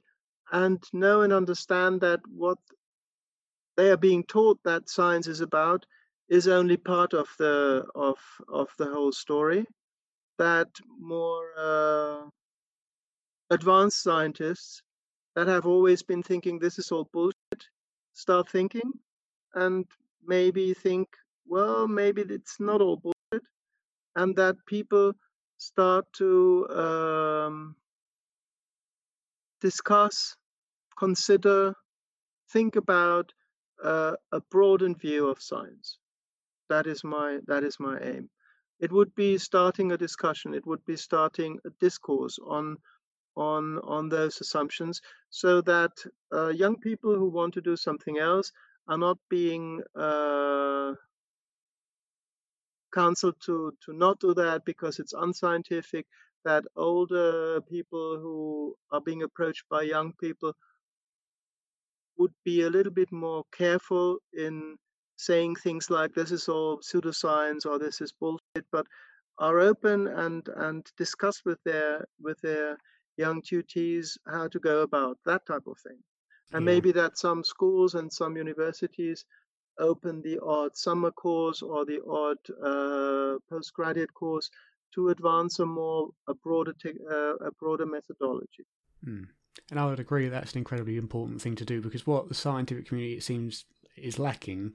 [0.50, 2.59] and know and understand that what
[3.76, 5.87] they are being taught that science is about
[6.28, 9.66] is only part of the of of the whole story.
[10.38, 12.28] That more uh,
[13.50, 14.83] advanced scientists
[15.37, 17.62] that have always been thinking this is all bullshit
[18.12, 18.92] start thinking
[19.54, 19.87] and
[20.26, 21.09] maybe think
[21.50, 23.44] well, maybe it's not all bullshit,
[24.14, 25.12] and that people
[25.59, 27.74] start to um,
[29.61, 30.37] discuss,
[30.96, 31.74] consider,
[32.52, 33.33] think about
[33.85, 35.99] uh, a broadened view of science.
[36.69, 38.31] That is my that is my aim.
[38.81, 40.55] It would be starting a discussion.
[40.55, 42.77] It would be starting a discourse on
[43.37, 45.93] on on those assumptions, so that
[46.35, 48.53] uh, young people who want to do something else
[48.88, 50.95] are not being uh,
[52.95, 56.07] counsel to to not do that because it's unscientific
[56.45, 60.55] that older people who are being approached by young people
[62.18, 64.77] would be a little bit more careful in
[65.16, 68.87] saying things like this is all pseudoscience or this is bullshit but
[69.38, 72.77] are open and and discuss with their with their
[73.16, 75.99] young tutees how to go about that type of thing
[76.53, 76.73] and yeah.
[76.73, 79.25] maybe that some schools and some universities
[79.79, 84.51] open the odd summer course or the odd uh, postgraduate course
[84.94, 88.66] to advance a more a broader te- uh, a broader methodology.
[89.07, 89.27] Mm.
[89.70, 92.86] And I would agree that's an incredibly important thing to do because what the scientific
[92.88, 93.64] community it seems
[93.96, 94.74] is lacking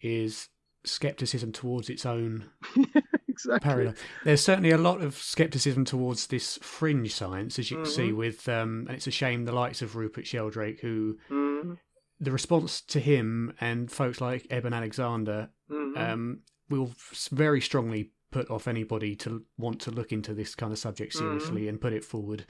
[0.00, 0.48] is
[0.84, 2.46] skepticism towards its own
[3.28, 3.60] exactly.
[3.60, 3.94] paradigm.
[4.24, 7.94] There's certainly a lot of skepticism towards this fringe science, as you can Mm-hmm.
[7.94, 11.78] see with, um, and it's a shame the likes of Rupert Sheldrake, who Mhm,
[12.20, 15.96] the response to him and folks like Eben Alexander mhm.
[15.96, 16.92] um, will
[17.30, 21.24] very strongly put off anybody to want to look into this kind of subject Mm-hmm.
[21.38, 22.44] seriously and put it forward.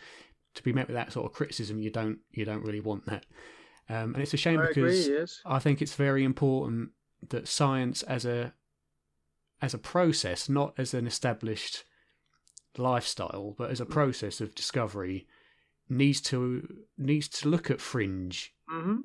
[0.59, 3.25] To be met with that sort of criticism, you don't you don't really want that,
[3.89, 5.17] um, and it's a shame I because agree.
[5.19, 5.41] Yes.
[5.47, 6.91] I think it's very important
[7.29, 8.55] that science as a
[9.63, 11.85] as a process, not as an established
[12.77, 15.29] lifestyle, but as a process of discovery,
[15.89, 19.03] needs to needs to look at fringe hmm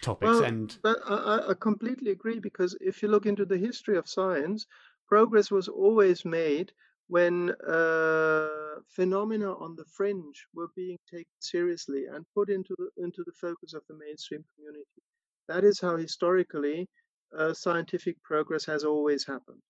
[0.00, 4.08] topics Well, and I- I completely agree because if you look into the history of
[4.08, 4.66] science,
[5.06, 6.72] progress was always made
[7.08, 13.22] when uh, phenomena on the fringe were being taken seriously and put into the, into
[13.24, 15.02] the focus of the mainstream community.
[15.48, 16.88] That is how historically
[17.36, 19.62] uh, scientific progress has always happened.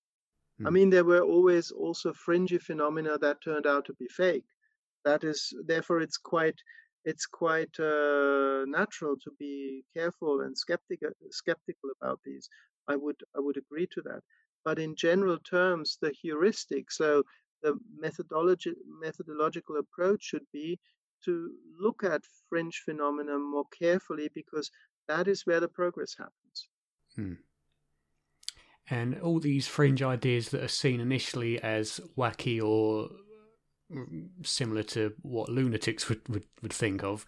[0.64, 0.72] I Hmm.
[0.72, 4.46] mean, there were always also fringy phenomena that turned out to be fake.
[5.04, 6.60] That is, therefore, it's quite
[7.04, 12.48] it's quite uh, natural to be careful and skeptical skeptical about these.
[12.88, 14.22] I would I would agree to that.
[14.64, 17.24] But in general terms, the heuristic, so
[17.62, 20.78] the methodology methodological approach should be
[21.24, 24.70] to look at fringe phenomena more carefully because
[25.08, 26.68] that is where the progress happens.
[28.90, 33.10] and all these fringe ideas that are seen initially as wacky or
[33.92, 37.26] mm, similar to what lunatics would, would, would think of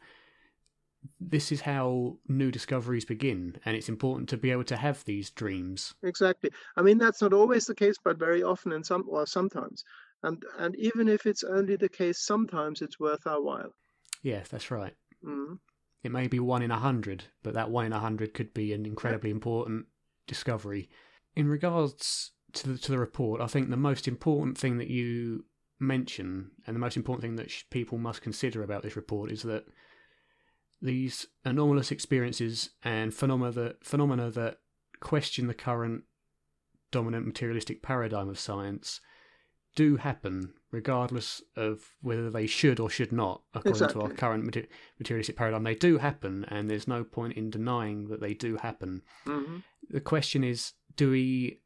[1.20, 5.30] this is how new discoveries begin and it's important to be able to have these
[5.30, 6.50] dreams Exactly.
[6.76, 9.82] I mean, that's not always the case, but very often and some or sometimes.
[10.22, 13.72] And and even if it's only the case sometimes, it's worth our while.
[14.22, 15.58] yes that's right Mm.
[16.02, 18.72] it may be one in a hundred but that one in a hundred could be
[18.74, 19.86] an incredibly important
[20.26, 20.90] discovery
[21.34, 25.44] in regards to the, to the report i think the most important thing that you
[25.80, 29.42] mention and the most important thing that sh- people must consider about this report is
[29.42, 29.64] that
[30.80, 34.58] these anomalous experiences and phenomena that, phenomena that
[35.00, 36.04] question the current
[36.90, 39.00] dominant materialistic paradigm of science
[39.74, 44.66] do happen regardless of whether they should or should not according to our current mater-
[44.98, 45.64] materialistic paradigm.
[45.64, 49.02] They do happen and there's no point in denying that they do happen.
[49.24, 49.58] Hmm
[49.90, 51.60] the question is do we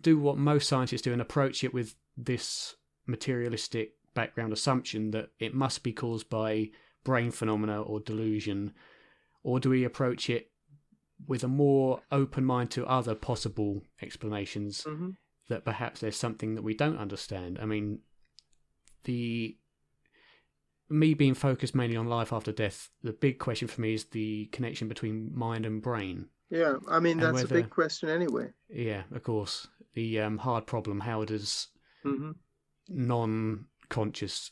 [0.00, 5.54] do what most scientists do and approach it with this materialistic background assumption that it
[5.54, 6.70] must be caused by
[7.04, 8.72] brain phenomena or delusion
[9.42, 10.50] or do we approach it
[11.26, 15.10] with a more open mind to other possible explanations hmm
[15.48, 17.98] that perhaps there's something that we don't understand i mean
[19.04, 19.54] the
[20.88, 24.46] me being focused mainly on life after death the big question for me is the
[24.46, 26.76] connection between mind and brain Yeah.
[26.88, 28.52] I mean, that's a big question anyway.
[28.68, 29.66] yeah, of course.
[29.94, 31.68] The um, hard problem: how does
[32.02, 32.32] hmm
[32.88, 34.50] non-conscious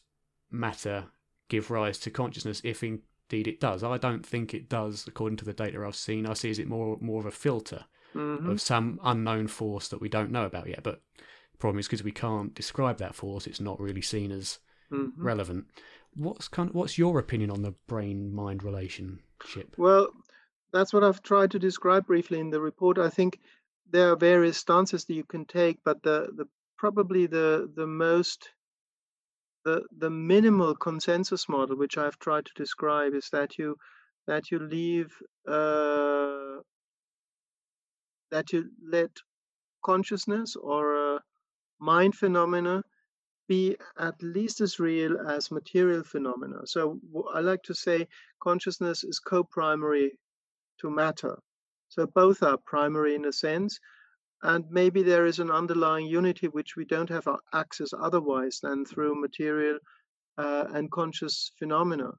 [0.50, 1.06] matter
[1.52, 2.62] give rise to consciousness?
[2.64, 5.06] If indeed it does, I don't think it does.
[5.06, 7.84] According to the data I've seen, I see is it more more of a filter
[8.12, 10.82] hmm of some unknown force that we don't know about yet.
[10.82, 14.58] But the problem is because we can't describe that force, it's not really seen as
[14.90, 15.66] hmm relevant.
[16.14, 19.74] What's kind of, what's your opinion on the brain-mind relationship?
[19.76, 20.08] Well,
[20.72, 22.98] that's what I've tried to describe briefly in the report.
[22.98, 23.38] I think
[23.90, 28.50] there are various stances that you can take, but the, the probably the the most
[29.64, 33.76] the the minimal consensus model, which I've tried to describe, is that you
[34.26, 35.10] that you leave
[35.46, 36.60] uh,
[38.30, 39.10] that you let
[39.84, 41.20] consciousness or
[41.80, 42.82] mind phenomena
[43.48, 46.60] be at least as real as material phenomena.
[46.64, 47.00] So
[47.34, 48.06] I like to say
[48.40, 50.12] consciousness is co-primary
[50.80, 51.36] to matter.
[51.88, 53.78] So both are primary in a sense,
[54.42, 59.20] and maybe there is an underlying unity which we don't have access otherwise than through
[59.20, 59.78] material
[60.38, 62.10] uh, and conscious phenomena,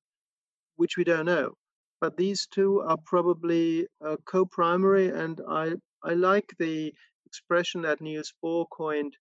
[0.78, 1.54] which we don't know.
[2.00, 6.94] But these two are probably uh, co-primary, and I I like the
[7.26, 9.16] expression that Niels Bohr coined,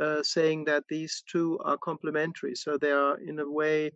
[0.00, 2.54] uh, saying that these two are complementary.
[2.54, 3.90] So they are in a way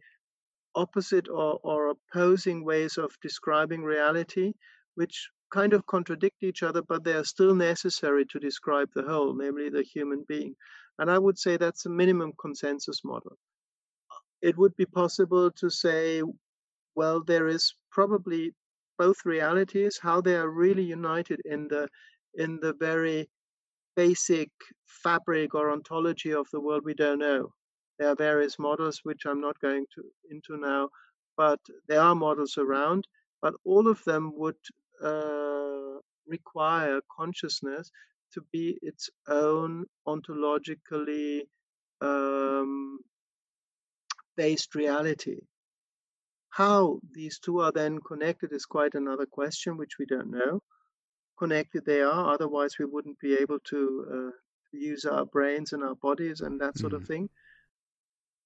[0.74, 4.52] opposite or, or opposing ways of describing reality,
[4.94, 9.34] which kind of contradict each other, but they are still necessary to describe the whole,
[9.34, 10.54] namely the human being.
[10.98, 13.36] And I would say that's a minimum consensus model.
[14.40, 16.22] It would be possible to say,
[16.94, 18.52] well, there is probably
[18.98, 21.88] both realities, how they are really united in the
[22.34, 23.28] in the very
[23.94, 24.50] basic
[24.86, 27.52] fabric or ontology of the world we don't know.
[27.98, 30.88] There are various models which I'm not going to into now,
[31.36, 33.06] but there are models around.
[33.42, 34.56] But all of them would
[35.02, 37.90] uh, require consciousness
[38.34, 41.42] to be its own ontologically
[42.00, 42.98] um,
[44.36, 45.40] based reality.
[46.50, 50.62] How these two are then connected is quite another question, which we don't know.
[51.38, 54.36] Connected they are, otherwise, we wouldn't be able to uh,
[54.72, 56.96] use our brains and our bodies and that sort mm.
[56.96, 57.28] of thing.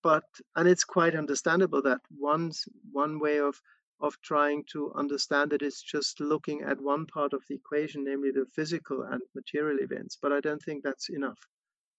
[0.02, 2.52] But and it's quite understandable that one
[2.92, 3.61] one way of
[4.01, 8.05] of trying to understand that it is just looking at one part of the equation,
[8.05, 10.18] namely the physical and material events.
[10.20, 11.38] But I don't think that's enough.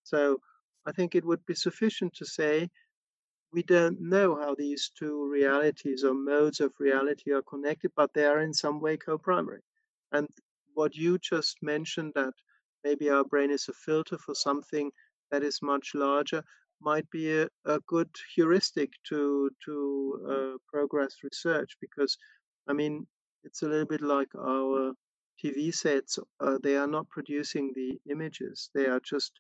[0.04, 0.40] So
[0.86, 2.70] I think it would be sufficient to say
[3.52, 8.26] we don't know how these two realities or modes of reality are connected, but they
[8.26, 9.62] are in some way co primary.
[10.12, 10.28] And
[10.74, 12.34] what you just mentioned, that
[12.84, 14.92] maybe our brain is a filter for something
[15.32, 16.44] that is much larger,
[16.82, 19.76] might be a, a good heuristic to to
[20.32, 22.18] uh, progress research because
[22.68, 23.08] I mean
[23.44, 24.94] it's a little bit like our
[25.40, 26.20] TV sets.
[26.40, 29.32] Uh, they are not producing the images; they are just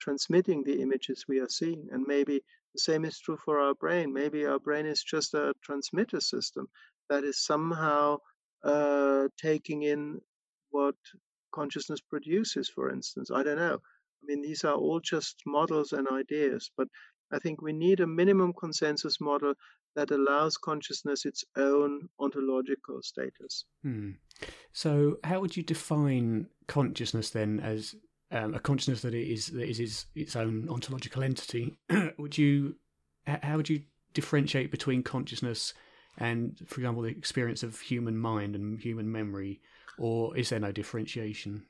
[0.00, 1.88] transmitting the images we are seeing.
[1.92, 2.42] And maybe
[2.74, 4.12] the same is true for our brain.
[4.12, 6.68] Maybe our brain is just a transmitter system
[7.08, 8.18] that is somehow
[8.64, 10.20] uh, taking in
[10.70, 10.96] what
[11.54, 12.68] consciousness produces.
[12.68, 13.78] For instance, I don't know.
[14.24, 16.88] I mean, these are all just models and ideas, but
[17.32, 19.54] I think we need a minimum consensus model
[19.96, 23.64] that allows consciousness its own ontological status.
[23.82, 24.12] Hmm.
[24.72, 27.94] So, how would you define consciousness then as
[28.30, 31.76] um, a consciousness that is that is its own ontological entity?
[32.18, 32.76] would you
[33.26, 35.74] how would you differentiate between consciousness
[36.18, 39.60] and, for example, the experience of human mind and human memory,
[39.98, 41.64] or is there no differentiation?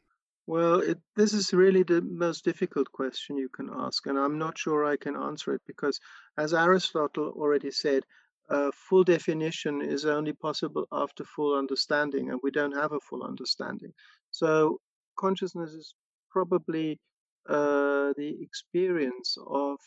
[0.47, 4.57] Well, it, this is really the most difficult question you can ask, and I'm not
[4.59, 6.01] sure I can answer it because,
[6.39, 8.05] as Aristotle already said,
[8.49, 13.23] a full definition is only possible after full understanding, and we don't have a full
[13.23, 13.93] understanding.
[14.31, 14.81] So,
[15.19, 15.95] consciousness is
[16.31, 17.01] probably
[17.49, 19.79] uh, the experience of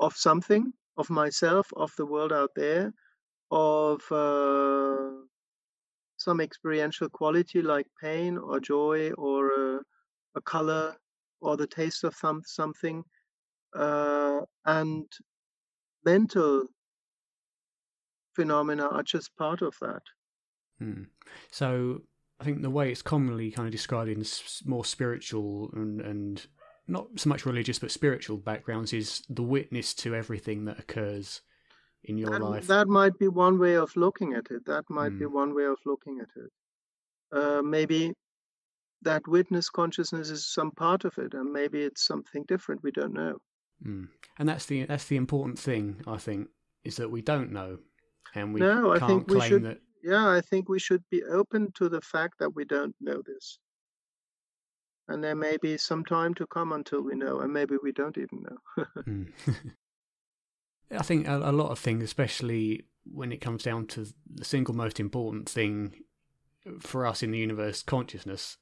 [0.00, 2.92] of something, of myself, of the world out there,
[3.50, 5.10] of uh,
[6.18, 9.80] some experiential quality like pain or joy or a,
[10.34, 10.94] a color
[11.40, 13.02] or the taste of some, something
[13.74, 15.06] uh, and
[16.04, 16.64] mental
[18.34, 20.02] phenomena are just part of that
[20.78, 21.02] hmm.
[21.50, 22.00] so
[22.40, 24.24] i think the way it's commonly kind of described in
[24.64, 26.46] more spiritual and, and
[26.86, 31.40] not so much religious but spiritual backgrounds is the witness to everything that occurs
[32.08, 32.66] in your that, life.
[32.66, 34.64] That might be one way of looking at it.
[34.66, 35.18] That might mm.
[35.20, 36.50] be one way of looking at it.
[37.30, 38.14] Uh, maybe
[39.02, 42.82] that witness consciousness is some part of it, and maybe it's something different.
[42.82, 43.38] We don't know.
[43.84, 44.08] Mm.
[44.38, 46.48] And that's the that's the important thing, I think,
[46.84, 47.78] is that we don't know,
[48.34, 49.78] and we no, I think we should, that.
[50.02, 53.58] Yeah, I think we should be open to the fact that we don't know this.
[55.08, 58.18] And there may be some time to come until we know, and maybe we don't
[58.18, 58.84] even know.
[58.98, 59.32] mm.
[60.90, 64.74] I think a, a lot of things, especially when it comes down to the single
[64.74, 65.94] most important thing
[66.80, 68.58] for us in the universe, consciousness,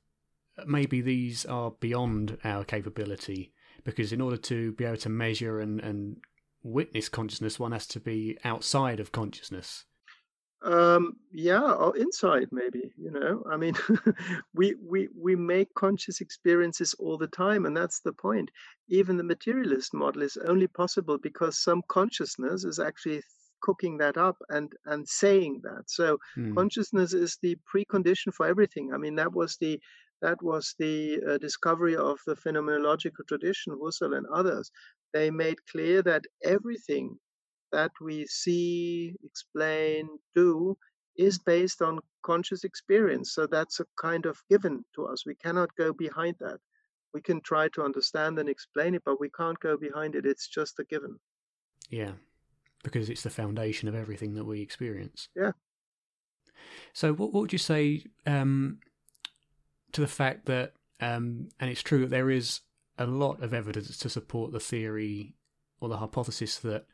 [0.67, 3.53] maybe these are beyond our capability
[3.85, 6.17] because in order to be able to measure and, and
[6.63, 9.85] witness consciousness, one has to be outside of consciousness.
[10.67, 12.93] Um, yeah, or inside maybe.
[12.97, 13.75] You know, I mean,
[14.55, 18.51] we we we make conscious experiences all the time, and that's the point.
[18.89, 23.23] Even the materialist model is only possible because some consciousness is actually
[23.63, 25.85] cooking that up and and saying that.
[25.87, 26.55] So mm.
[26.57, 28.93] consciousness is the precondition for everything.
[28.93, 29.81] I mean, that was the
[30.21, 34.73] that was the uh, discovery of the phenomenological tradition, Husserl and others.
[35.13, 37.19] They made clear that everything
[37.73, 40.77] that we see, explain, do
[41.17, 43.33] is based on conscious experience.
[43.33, 45.25] So that's a kind of given to us.
[45.25, 46.59] We cannot go behind that.
[47.15, 50.27] We can try to understand and explain it, but we can't go behind it.
[50.27, 51.19] It's just a given.
[51.89, 52.13] Yeah,
[52.83, 55.29] because it's the foundation of everything that we experience.
[55.35, 55.53] Yeah.
[56.93, 58.79] So, what, what would you say um,
[59.93, 62.61] to the fact that, um, and it's true that there is
[62.99, 65.35] a lot of evidence to support the theory
[65.81, 66.87] or the hypothesis that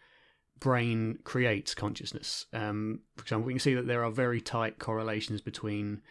[0.63, 2.47] brain creates consciousness.
[2.53, 6.03] Um, for example, we can see that there are very tight correlations between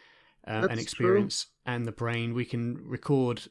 [0.45, 1.73] uh, an experience true.
[1.73, 2.33] and the brain.
[2.33, 3.43] We can record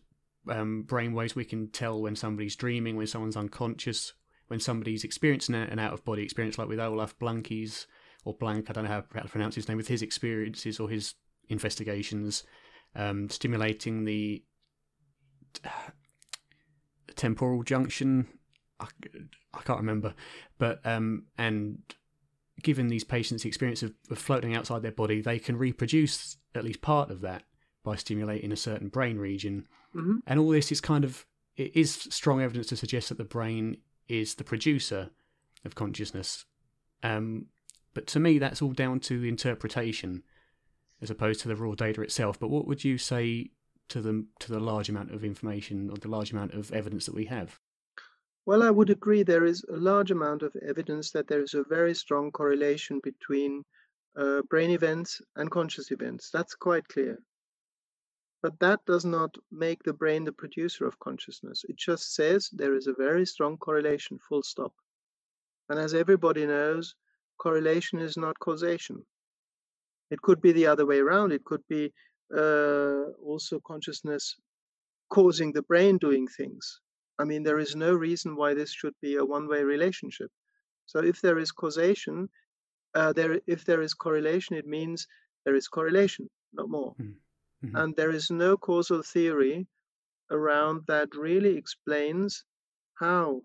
[0.46, 1.34] um, brain waves.
[1.34, 4.12] We can tell when somebody's dreaming, when someone's unconscious,
[4.48, 7.86] when somebody's experiencing an out of body experience, like with Olaf Blanke's
[8.26, 11.14] or Blank, I don't know how to pronounce his name, with his experiences or his
[11.48, 12.44] investigations,
[12.94, 14.44] um, stimulating the
[15.64, 15.90] uh,
[17.16, 18.26] temporal junction
[18.80, 18.86] I,
[19.54, 20.14] I can't remember,
[20.58, 21.78] but um, and
[22.62, 26.64] given these patients the experience of, of, floating outside their body, they can reproduce at
[26.64, 27.44] least part of that
[27.84, 29.66] by stimulating a certain brain region.
[29.94, 30.18] Mm-hmm.
[30.26, 31.26] And all this is kind of
[31.56, 33.78] it is strong evidence to suggest that the brain
[34.08, 35.10] is the producer
[35.64, 36.44] of consciousness.
[37.02, 37.46] Um,
[37.94, 40.22] but to me, that's all down to interpretation
[41.02, 42.38] as opposed to the raw data itself.
[42.38, 43.50] But what would you say
[43.88, 47.14] to the to the large amount of information or the large amount of evidence that
[47.14, 47.58] we have?
[48.50, 49.22] Well, I would agree.
[49.22, 53.64] There is a large amount of evidence that there is a very strong correlation between
[54.16, 56.30] uh, brain events and conscious events.
[56.32, 57.22] That's quite clear.
[58.42, 61.64] But that does not make the brain the producer of consciousness.
[61.68, 64.72] It just says there is a very strong correlation, full stop.
[65.68, 66.96] And as everybody knows,
[67.38, 69.06] correlation is not causation.
[70.10, 71.30] It could be the other way around.
[71.30, 71.92] It could be
[72.36, 74.34] uh, also consciousness
[75.08, 76.80] causing the brain doing things.
[77.20, 80.30] I mean, there is no reason why this should be a one way relationship.
[80.86, 82.28] So if there is causation,
[82.94, 85.06] uh, there if there is correlation, it means
[85.44, 86.92] there is correlation, not more.
[86.98, 87.12] Hmm.
[87.64, 87.76] Mm-hmm.
[87.76, 89.66] And there is no causal theory
[90.30, 92.44] around that really explains
[92.94, 93.42] how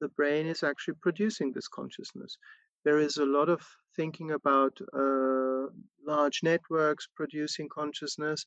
[0.00, 2.38] the brain is actually producing this consciousness.
[2.84, 3.60] There is a lot of
[3.96, 5.66] thinking about uh,
[6.06, 8.46] large networks producing consciousness.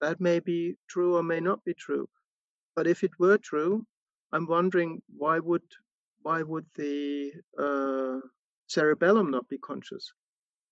[0.00, 2.08] That may be true or may not be true.
[2.78, 3.84] But if it were true,
[4.30, 5.68] I'm wondering why would
[6.22, 8.20] why would the uh,
[8.68, 10.12] cerebellum not be conscious?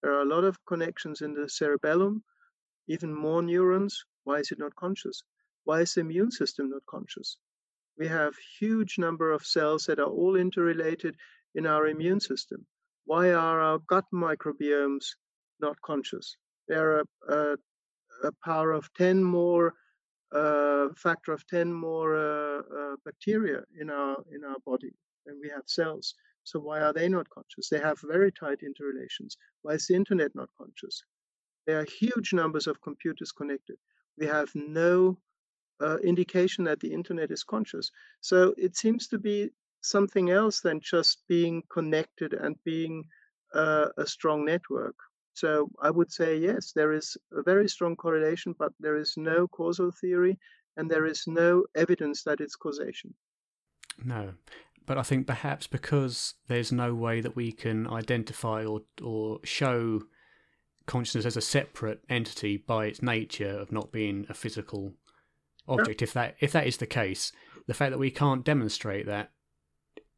[0.01, 2.23] There are a lot of connections in the cerebellum
[2.87, 4.05] even more neurons.
[4.23, 5.25] Why is it not conscious?
[5.65, 7.39] Why is the immune system not conscious?
[7.99, 11.17] We have huge number of cells that are all interrelated
[11.57, 12.69] in our immune system.
[13.05, 15.07] Why are our gut microbiomes
[15.59, 16.37] not conscious?
[16.69, 17.57] They're a, a,
[18.23, 19.75] a power of 10 more,
[20.33, 24.93] uh, factor of 10 more uh, uh, bacteria in our in our body
[25.25, 26.15] than we have cells.
[26.45, 27.69] So why are they not conscious?
[27.69, 29.37] They have very tight interrelations.
[29.63, 31.03] Why is the internet not conscious?
[31.67, 33.79] There are huge numbers of computers connected.
[34.17, 35.19] We have no
[35.81, 37.91] uh, indication that the internet is conscious.
[38.21, 39.51] So it seems to be
[39.81, 43.05] something else than just being connected and being
[43.55, 44.97] uh, a strong network.
[45.37, 49.47] So I would say yes, there is a very strong correlation, but there is no
[49.47, 50.39] causal theory
[50.79, 53.15] and there is no evidence that it's causation.
[54.03, 54.33] No,
[54.87, 60.03] but I think perhaps because there's no way that we can identify or or show
[60.87, 64.95] consciousness as a separate entity by its nature of not being a physical
[65.69, 66.01] object.
[66.01, 67.33] If that if that is the case,
[67.67, 69.33] the fact that we can't demonstrate that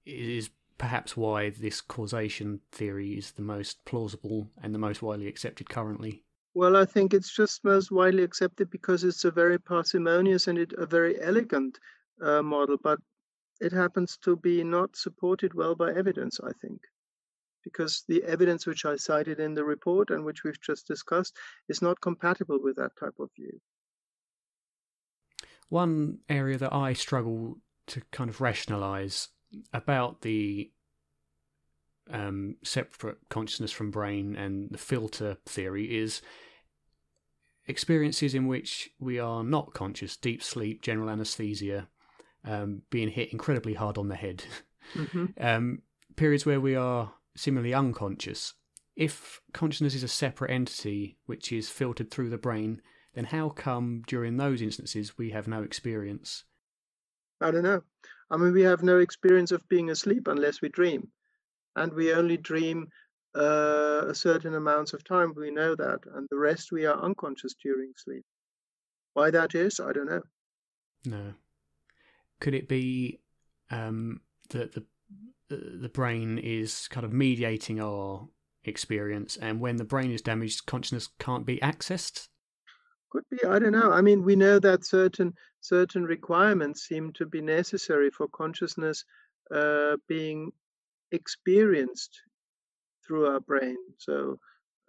[0.06, 5.68] is perhaps why this causation theory is the most plausible and the most widely accepted
[5.68, 6.24] currently.
[6.54, 10.72] Well, I think it's just most widely accepted because it's a very parsimonious and it,
[10.78, 11.78] a very elegant
[12.22, 12.98] uh, model, but
[13.60, 16.80] it happens to be not supported well by evidence, I think
[17.64, 21.36] because the evidence which I cited in the report and which we've just discussed
[21.68, 23.60] is not compatible with that type of view.
[25.68, 27.58] One area that I struggle
[27.88, 29.28] to kind of rationalize
[29.72, 30.70] about the
[32.10, 36.22] um, separate consciousness from brain and the filter theory is
[37.66, 41.88] experiences in which we are not conscious, deep sleep, general anesthesia,
[42.44, 44.44] um, being hit incredibly hard on the head,
[44.94, 45.26] mm-hmm.
[45.40, 45.82] um,
[46.16, 48.54] periods where we are similarly unconscious.
[48.96, 52.80] If consciousness is a separate entity which is filtered through the brain,
[53.14, 56.44] then how come during those instances we have no experience?
[57.40, 57.82] I don't know.
[58.30, 61.08] I mean, we have no experience of being asleep unless we dream.
[61.76, 62.88] And we only dream
[63.36, 65.32] uh, a certain amounts of time.
[65.36, 66.00] We know that.
[66.14, 68.24] And the rest we are unconscious during sleep.
[69.14, 70.22] Why that is, I don't know.
[71.04, 71.34] No.
[72.40, 73.20] Could it be
[73.70, 74.20] um,
[74.50, 74.84] that the
[75.48, 78.28] the brain is kind of mediating our
[78.64, 82.28] experience, and when the brain is damaged, consciousness can't be accessed.
[83.10, 83.38] Could be.
[83.46, 83.90] I don't know.
[83.90, 89.04] I mean, we know that certain certain requirements seem to be necessary for consciousness
[89.54, 90.52] uh, being
[91.12, 92.20] experienced
[93.06, 93.76] through our brain.
[93.98, 94.38] So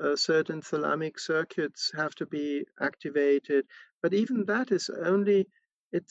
[0.03, 3.65] uh, certain thalamic circuits have to be activated,
[4.01, 5.47] but even that is only
[5.91, 6.05] it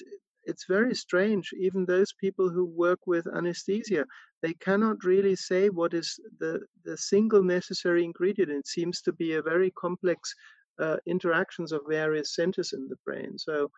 [0.45, 1.51] it's very strange.
[1.59, 4.07] Even those people who work with anesthesia,
[4.43, 8.51] they cannot really say what is the, the single necessary ingredient.
[8.51, 10.35] It seems to be a very complex
[10.79, 13.37] uh, interactions of various centers in the brain.
[13.37, 13.71] So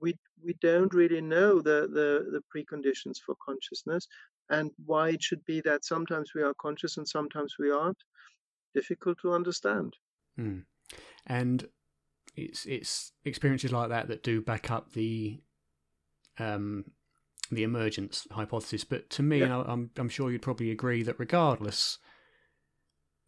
[0.00, 4.06] we we don't really know the, the, the preconditions for consciousness
[4.50, 7.98] and why it should be that sometimes we are conscious and sometimes we aren't.
[8.74, 9.94] Difficult to understand.
[10.36, 10.58] Hmm.
[11.26, 11.68] And
[12.36, 15.40] it's it's experiences like that that do back up the
[16.38, 16.84] um,
[17.50, 18.84] the emergence hypothesis.
[18.84, 19.64] But to me, yeah.
[19.66, 21.98] I'm I'm sure you'd probably agree that regardless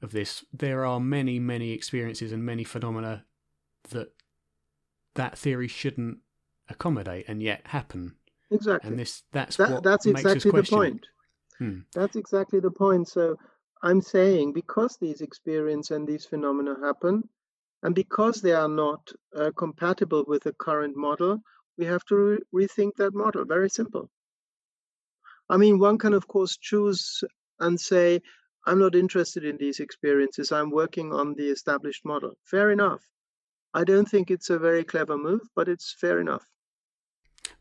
[0.03, 3.25] of this, there are many many experiences and many phenomena
[3.89, 4.13] that
[5.15, 6.19] that theory shouldn't
[6.71, 8.15] accommodate and yet happen.
[8.51, 8.89] Exactly.
[8.89, 10.81] And this that's that, what that's makes exactly the question it.
[10.81, 11.07] point.
[11.59, 11.79] Hmm.
[11.95, 13.09] That's exactly the point.
[13.09, 13.37] So
[13.83, 17.29] I'm saying because these experiences and these phenomena happen,
[17.83, 21.43] and because they are not uh, compatible with the current model,
[21.79, 23.45] we have to re- rethink that model.
[23.45, 24.11] Very simple.
[25.49, 27.25] I mean, one can, of course, choose
[27.59, 28.21] and say,
[28.67, 30.53] I'm not interested in these experiences.
[30.53, 32.35] I'm working on the established model.
[32.45, 33.03] Fair enough.
[33.73, 36.45] I don't think it's a very clever move, but it's fair enough.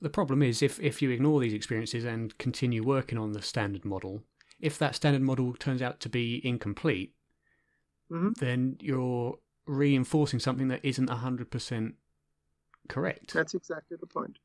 [0.01, 3.83] The problem is if, if you ignore these experiences and continue working on the standard
[3.83, 4.23] model,
[4.59, 7.13] if that standard model turns out to be incomplete,
[8.11, 8.35] Mhm.
[8.37, 11.95] then you're reinforcing something that isn't 100%
[12.87, 13.33] correct.
[13.33, 14.39] That's exactly the point.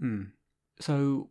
[0.00, 0.32] Mm.
[0.78, 1.30] So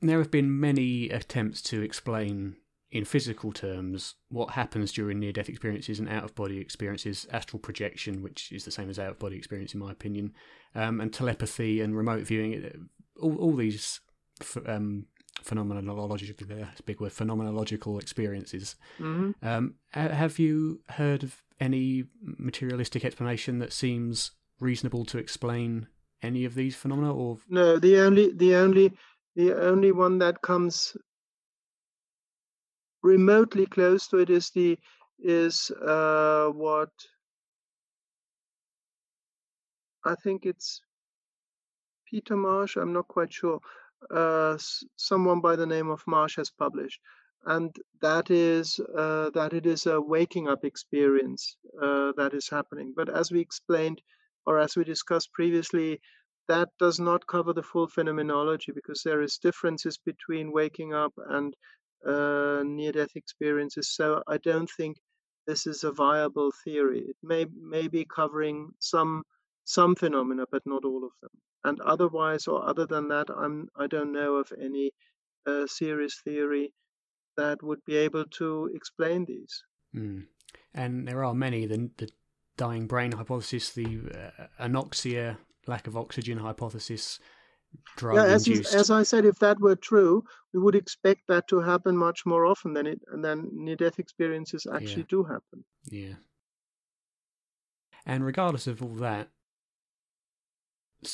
[0.00, 2.56] there have been many attempts to explain
[2.92, 7.58] in physical terms what happens during near death experiences and out of body experiences, astral
[7.58, 10.32] projection, which is the same as out of body experience in my opinion,
[10.74, 12.64] um, and telepathy and remote viewing.
[12.64, 14.00] uh, All, all these
[14.40, 15.06] ph- um,
[15.42, 18.76] phenomenological, that's a big word, phenomenological experiences.
[18.98, 25.88] hmm Um, have you heard of any materialistic explanation that seems reasonable to explain
[26.22, 28.92] any of these phenomena, or No, the only the only
[29.34, 30.96] the only one that comes
[33.02, 34.78] remotely close to it is the
[35.18, 36.90] is uh, what
[40.04, 40.80] I think it's
[42.10, 42.76] Peter Marsh.
[42.76, 43.60] I'm not quite sure.
[44.10, 44.58] Uh,
[44.96, 47.00] someone by the name of Marsh has published,
[47.46, 52.92] and that is uh, that it is a waking up experience uh, that is happening.
[52.96, 54.02] But as we explained,
[54.44, 56.00] or as we discussed previously,
[56.48, 61.54] that does not cover the full phenomenology because there is differences between waking up and
[62.06, 63.88] uh, near-death experiences.
[63.90, 64.96] So I don't think
[65.46, 67.00] this is a viable theory.
[67.00, 69.22] It may may be covering some
[69.64, 71.30] some phenomena, but not all of them.
[71.64, 74.92] And otherwise, or other than that, I'm I don't know of any
[75.46, 76.72] uh, serious theory
[77.36, 79.62] that would be able to explain these.
[79.94, 80.26] Mm.
[80.74, 82.08] And there are many the the
[82.56, 87.18] dying brain hypothesis, the uh, anoxia, lack of oxygen hypothesis,
[87.96, 91.48] drug yeah, as, you, as I said, if that were true, we would expect that
[91.48, 95.64] to happen much more often than it and then near-death experiences actually do happen.
[95.84, 96.14] Yeah.
[98.04, 99.28] And regardless of all that,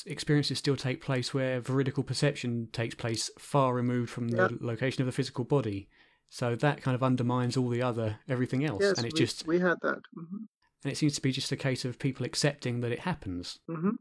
[0.07, 4.49] experiences still take place where veridical perception takes place far removed from the Yeah.
[4.61, 5.89] location of the physical body.
[6.31, 9.47] So that kind of undermines all the other everything else, Yes, and it's we, just
[9.47, 10.01] we had that.
[10.15, 10.45] hmm
[10.85, 13.59] and it seems to be just a case of people accepting that it happens.
[13.67, 13.97] hmm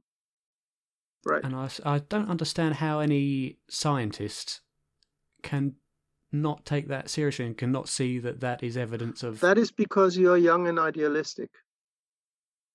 [1.27, 1.43] Right.
[1.43, 1.55] And
[1.85, 4.61] I don't understand how any scientist
[5.43, 5.75] can
[6.31, 10.17] not take that seriously and cannot see that that is evidence of That is because
[10.17, 11.49] you're young and idealistic.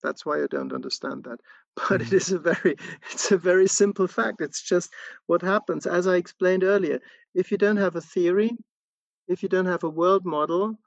[0.03, 1.41] That's why you don't understand that.
[1.89, 2.33] But it Mhm.
[2.33, 2.77] a very
[3.13, 4.41] it's a very simple fact.
[4.43, 4.93] It's just
[5.27, 5.87] what happens.
[5.87, 7.01] As I explained earlier,
[7.35, 8.51] if you don't have a theory,
[9.29, 10.79] if you don't have a world model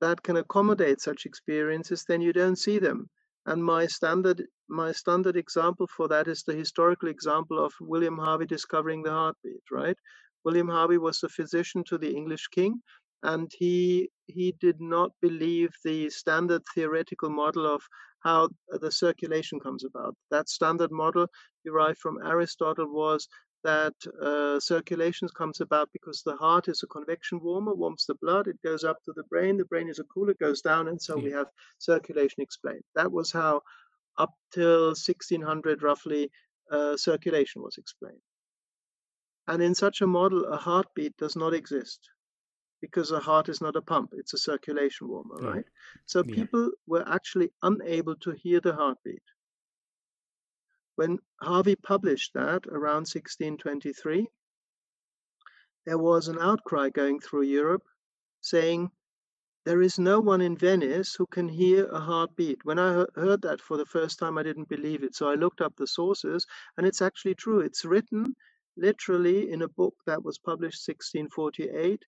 [0.00, 3.10] that can accommodate such experiences, then you don't see them.
[3.46, 8.46] And my standard my standard example for that is the historical example of William Harvey
[8.46, 9.96] discovering the heartbeat, right?
[10.44, 12.80] William Harvey was a physician to the English king,
[13.22, 17.82] and he he did not believe the standard theoretical model of
[18.20, 20.14] how the circulation comes about.
[20.30, 21.26] That standard model
[21.64, 23.28] derived from Aristotle was
[23.64, 28.46] that uh, circulation comes about because the heart is a convection warmer, warms the blood,
[28.46, 31.16] it goes up to the brain, the brain is a cooler, goes down, and so
[31.16, 31.48] we have
[31.78, 32.84] circulation explained.
[32.94, 33.62] That was how,
[34.18, 36.30] up till 1600 roughly,
[36.70, 38.20] uh, circulation was explained.
[39.46, 42.10] And in such a model, a heartbeat does not exist
[42.80, 45.48] because a heart is not a pump, it's a circulation warmer, Yeah.
[45.50, 45.64] right?
[46.06, 46.34] So Yeah.
[46.34, 49.22] people were actually unable to hear the heartbeat.
[50.96, 54.28] When Harvey published that around 1623,
[55.86, 57.84] there was an outcry going through Europe
[58.40, 58.90] saying,
[59.64, 62.64] There is no one in Venice who can hear a heartbeat.
[62.64, 65.14] When I heard that for the first time, I didn't believe it.
[65.14, 66.46] So I looked up the sources,
[66.76, 67.60] and it's actually true.
[67.60, 68.34] It's written
[68.76, 72.04] literally in a book that was published 1648.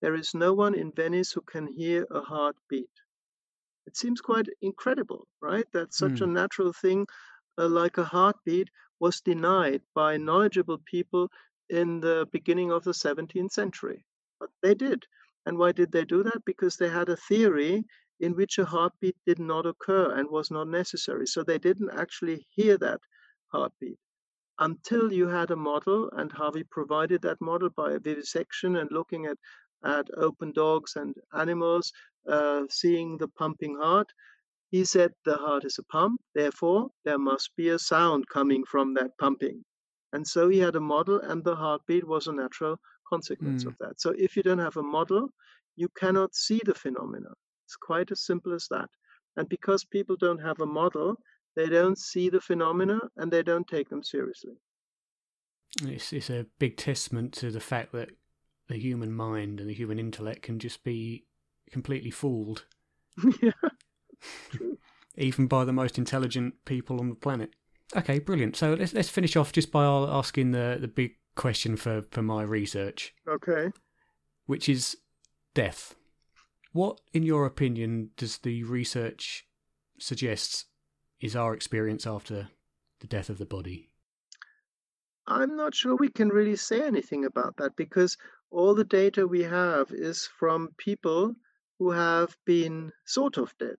[0.00, 2.90] There is no one in Venice who can hear a heartbeat.
[3.86, 5.66] It seems quite incredible, right?
[5.72, 7.06] That such a natural thing
[7.58, 11.28] uh, like a heartbeat was denied by knowledgeable people
[11.68, 14.04] in the beginning of the 17th century.
[14.38, 15.04] But they did.
[15.46, 16.44] And why did they do that?
[16.44, 17.84] Because they had a theory
[18.20, 21.26] in which a heartbeat did not occur and was not necessary.
[21.26, 23.00] So they didn't actually hear that
[23.48, 23.98] heartbeat
[24.58, 29.26] until you had a model, and Harvey provided that model by a vivisection and looking
[29.26, 29.38] at,
[29.84, 31.92] at open dogs and animals,
[32.28, 34.12] uh, seeing the pumping heart.
[34.70, 38.94] he said the heart is a pump, therefore there must be a sound coming from
[38.94, 39.64] that pumping.
[40.12, 42.76] And so he had a model, and the heartbeat was a natural
[43.12, 43.68] consequence Mm.
[43.70, 43.94] of that.
[44.04, 45.24] So if you don't have a model,
[45.82, 47.30] you cannot see the phenomena.
[47.66, 48.88] It's quite as simple as that.
[49.36, 51.08] And because people don't have a model,
[51.56, 54.56] they don't see the phenomena and they don't take them seriously.
[55.94, 58.10] It's it's a big testament to the fact that
[58.68, 61.24] the human mind and the human intellect can just be
[61.70, 62.66] completely fooled,
[63.42, 63.68] yeah.
[65.16, 67.50] even by the most intelligent people on the planet.
[67.96, 68.56] Okay, brilliant.
[68.56, 72.42] So let's let's finish off just by asking the the big question for for my
[72.42, 73.70] research, Okay.
[74.46, 74.96] which is
[75.54, 75.94] death.
[76.72, 79.46] What, in your opinion, does the research
[79.98, 80.66] suggest
[81.20, 82.48] is our experience after
[83.00, 83.90] the death of the body?
[85.26, 88.16] I'm not sure we can really say anything about that because
[88.50, 91.34] all the data we have is from people
[91.78, 93.76] who have been sort of dead,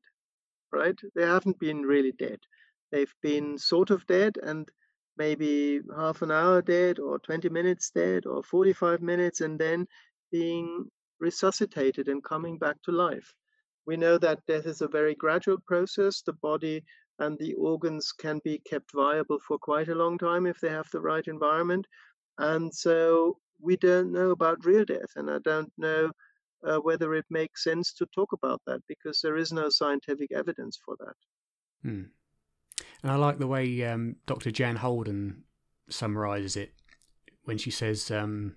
[0.72, 0.96] right?
[1.16, 2.40] They haven't been really dead.
[2.92, 4.70] They've been sort of dead and
[5.18, 9.88] maybe half an hour dead or 20 minutes dead or 45 minutes and then
[10.32, 10.90] being
[11.20, 13.34] resuscitated and coming back to life.
[13.86, 16.22] We know that death is a very gradual process.
[16.22, 16.84] The body
[17.20, 20.90] and the organs can be kept viable for quite a long time if they have
[20.92, 21.86] the right environment.
[22.38, 26.12] And so we don't know about real death, and I don't know
[26.66, 30.80] uh, whether it makes sense to talk about that because there is no scientific evidence
[30.84, 31.16] for that.
[31.84, 32.04] Hmm.
[33.04, 34.50] And I like the way um, Dr.
[34.50, 35.44] Jan Holden
[35.90, 36.74] summarises it
[37.44, 38.56] when she says um,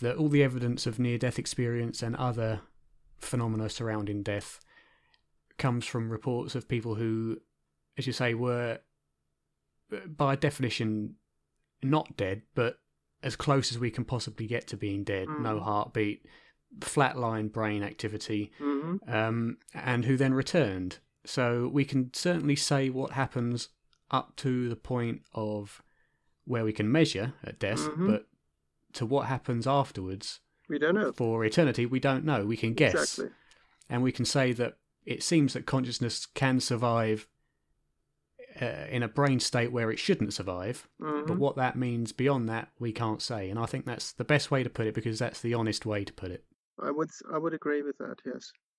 [0.00, 2.60] that all the evidence of near death experience and other
[3.18, 4.60] phenomena surrounding death
[5.58, 7.38] comes from reports of people who,
[7.96, 8.80] as you say, were
[10.06, 11.14] by definition
[11.82, 12.78] not dead, but
[13.22, 15.62] as close as we can possibly get to being dead no Mm.
[15.62, 16.24] heartbeat,
[16.80, 20.98] flatline brain activity hmm um, and who then returned.
[21.24, 23.68] So we can certainly say what happens
[24.10, 25.82] up to the point of
[26.44, 28.06] where we can measure at death, Mhm.
[28.06, 28.26] but
[28.94, 31.12] to what happens afterwards We don't know.
[31.12, 32.44] for eternity, we don't know.
[32.46, 33.30] We can guess, Exactly.
[33.88, 37.28] and we can say that it seems that consciousness can survive
[38.60, 40.88] uh, in a brain state where it shouldn't survive.
[40.98, 41.38] But Mhm.
[41.38, 43.48] what that means beyond that, we can't say.
[43.48, 46.04] And I think that's the best way to put it because that's the honest way
[46.04, 46.44] to put it.
[46.78, 48.20] I would I would agree with that.
[48.26, 48.52] Yes.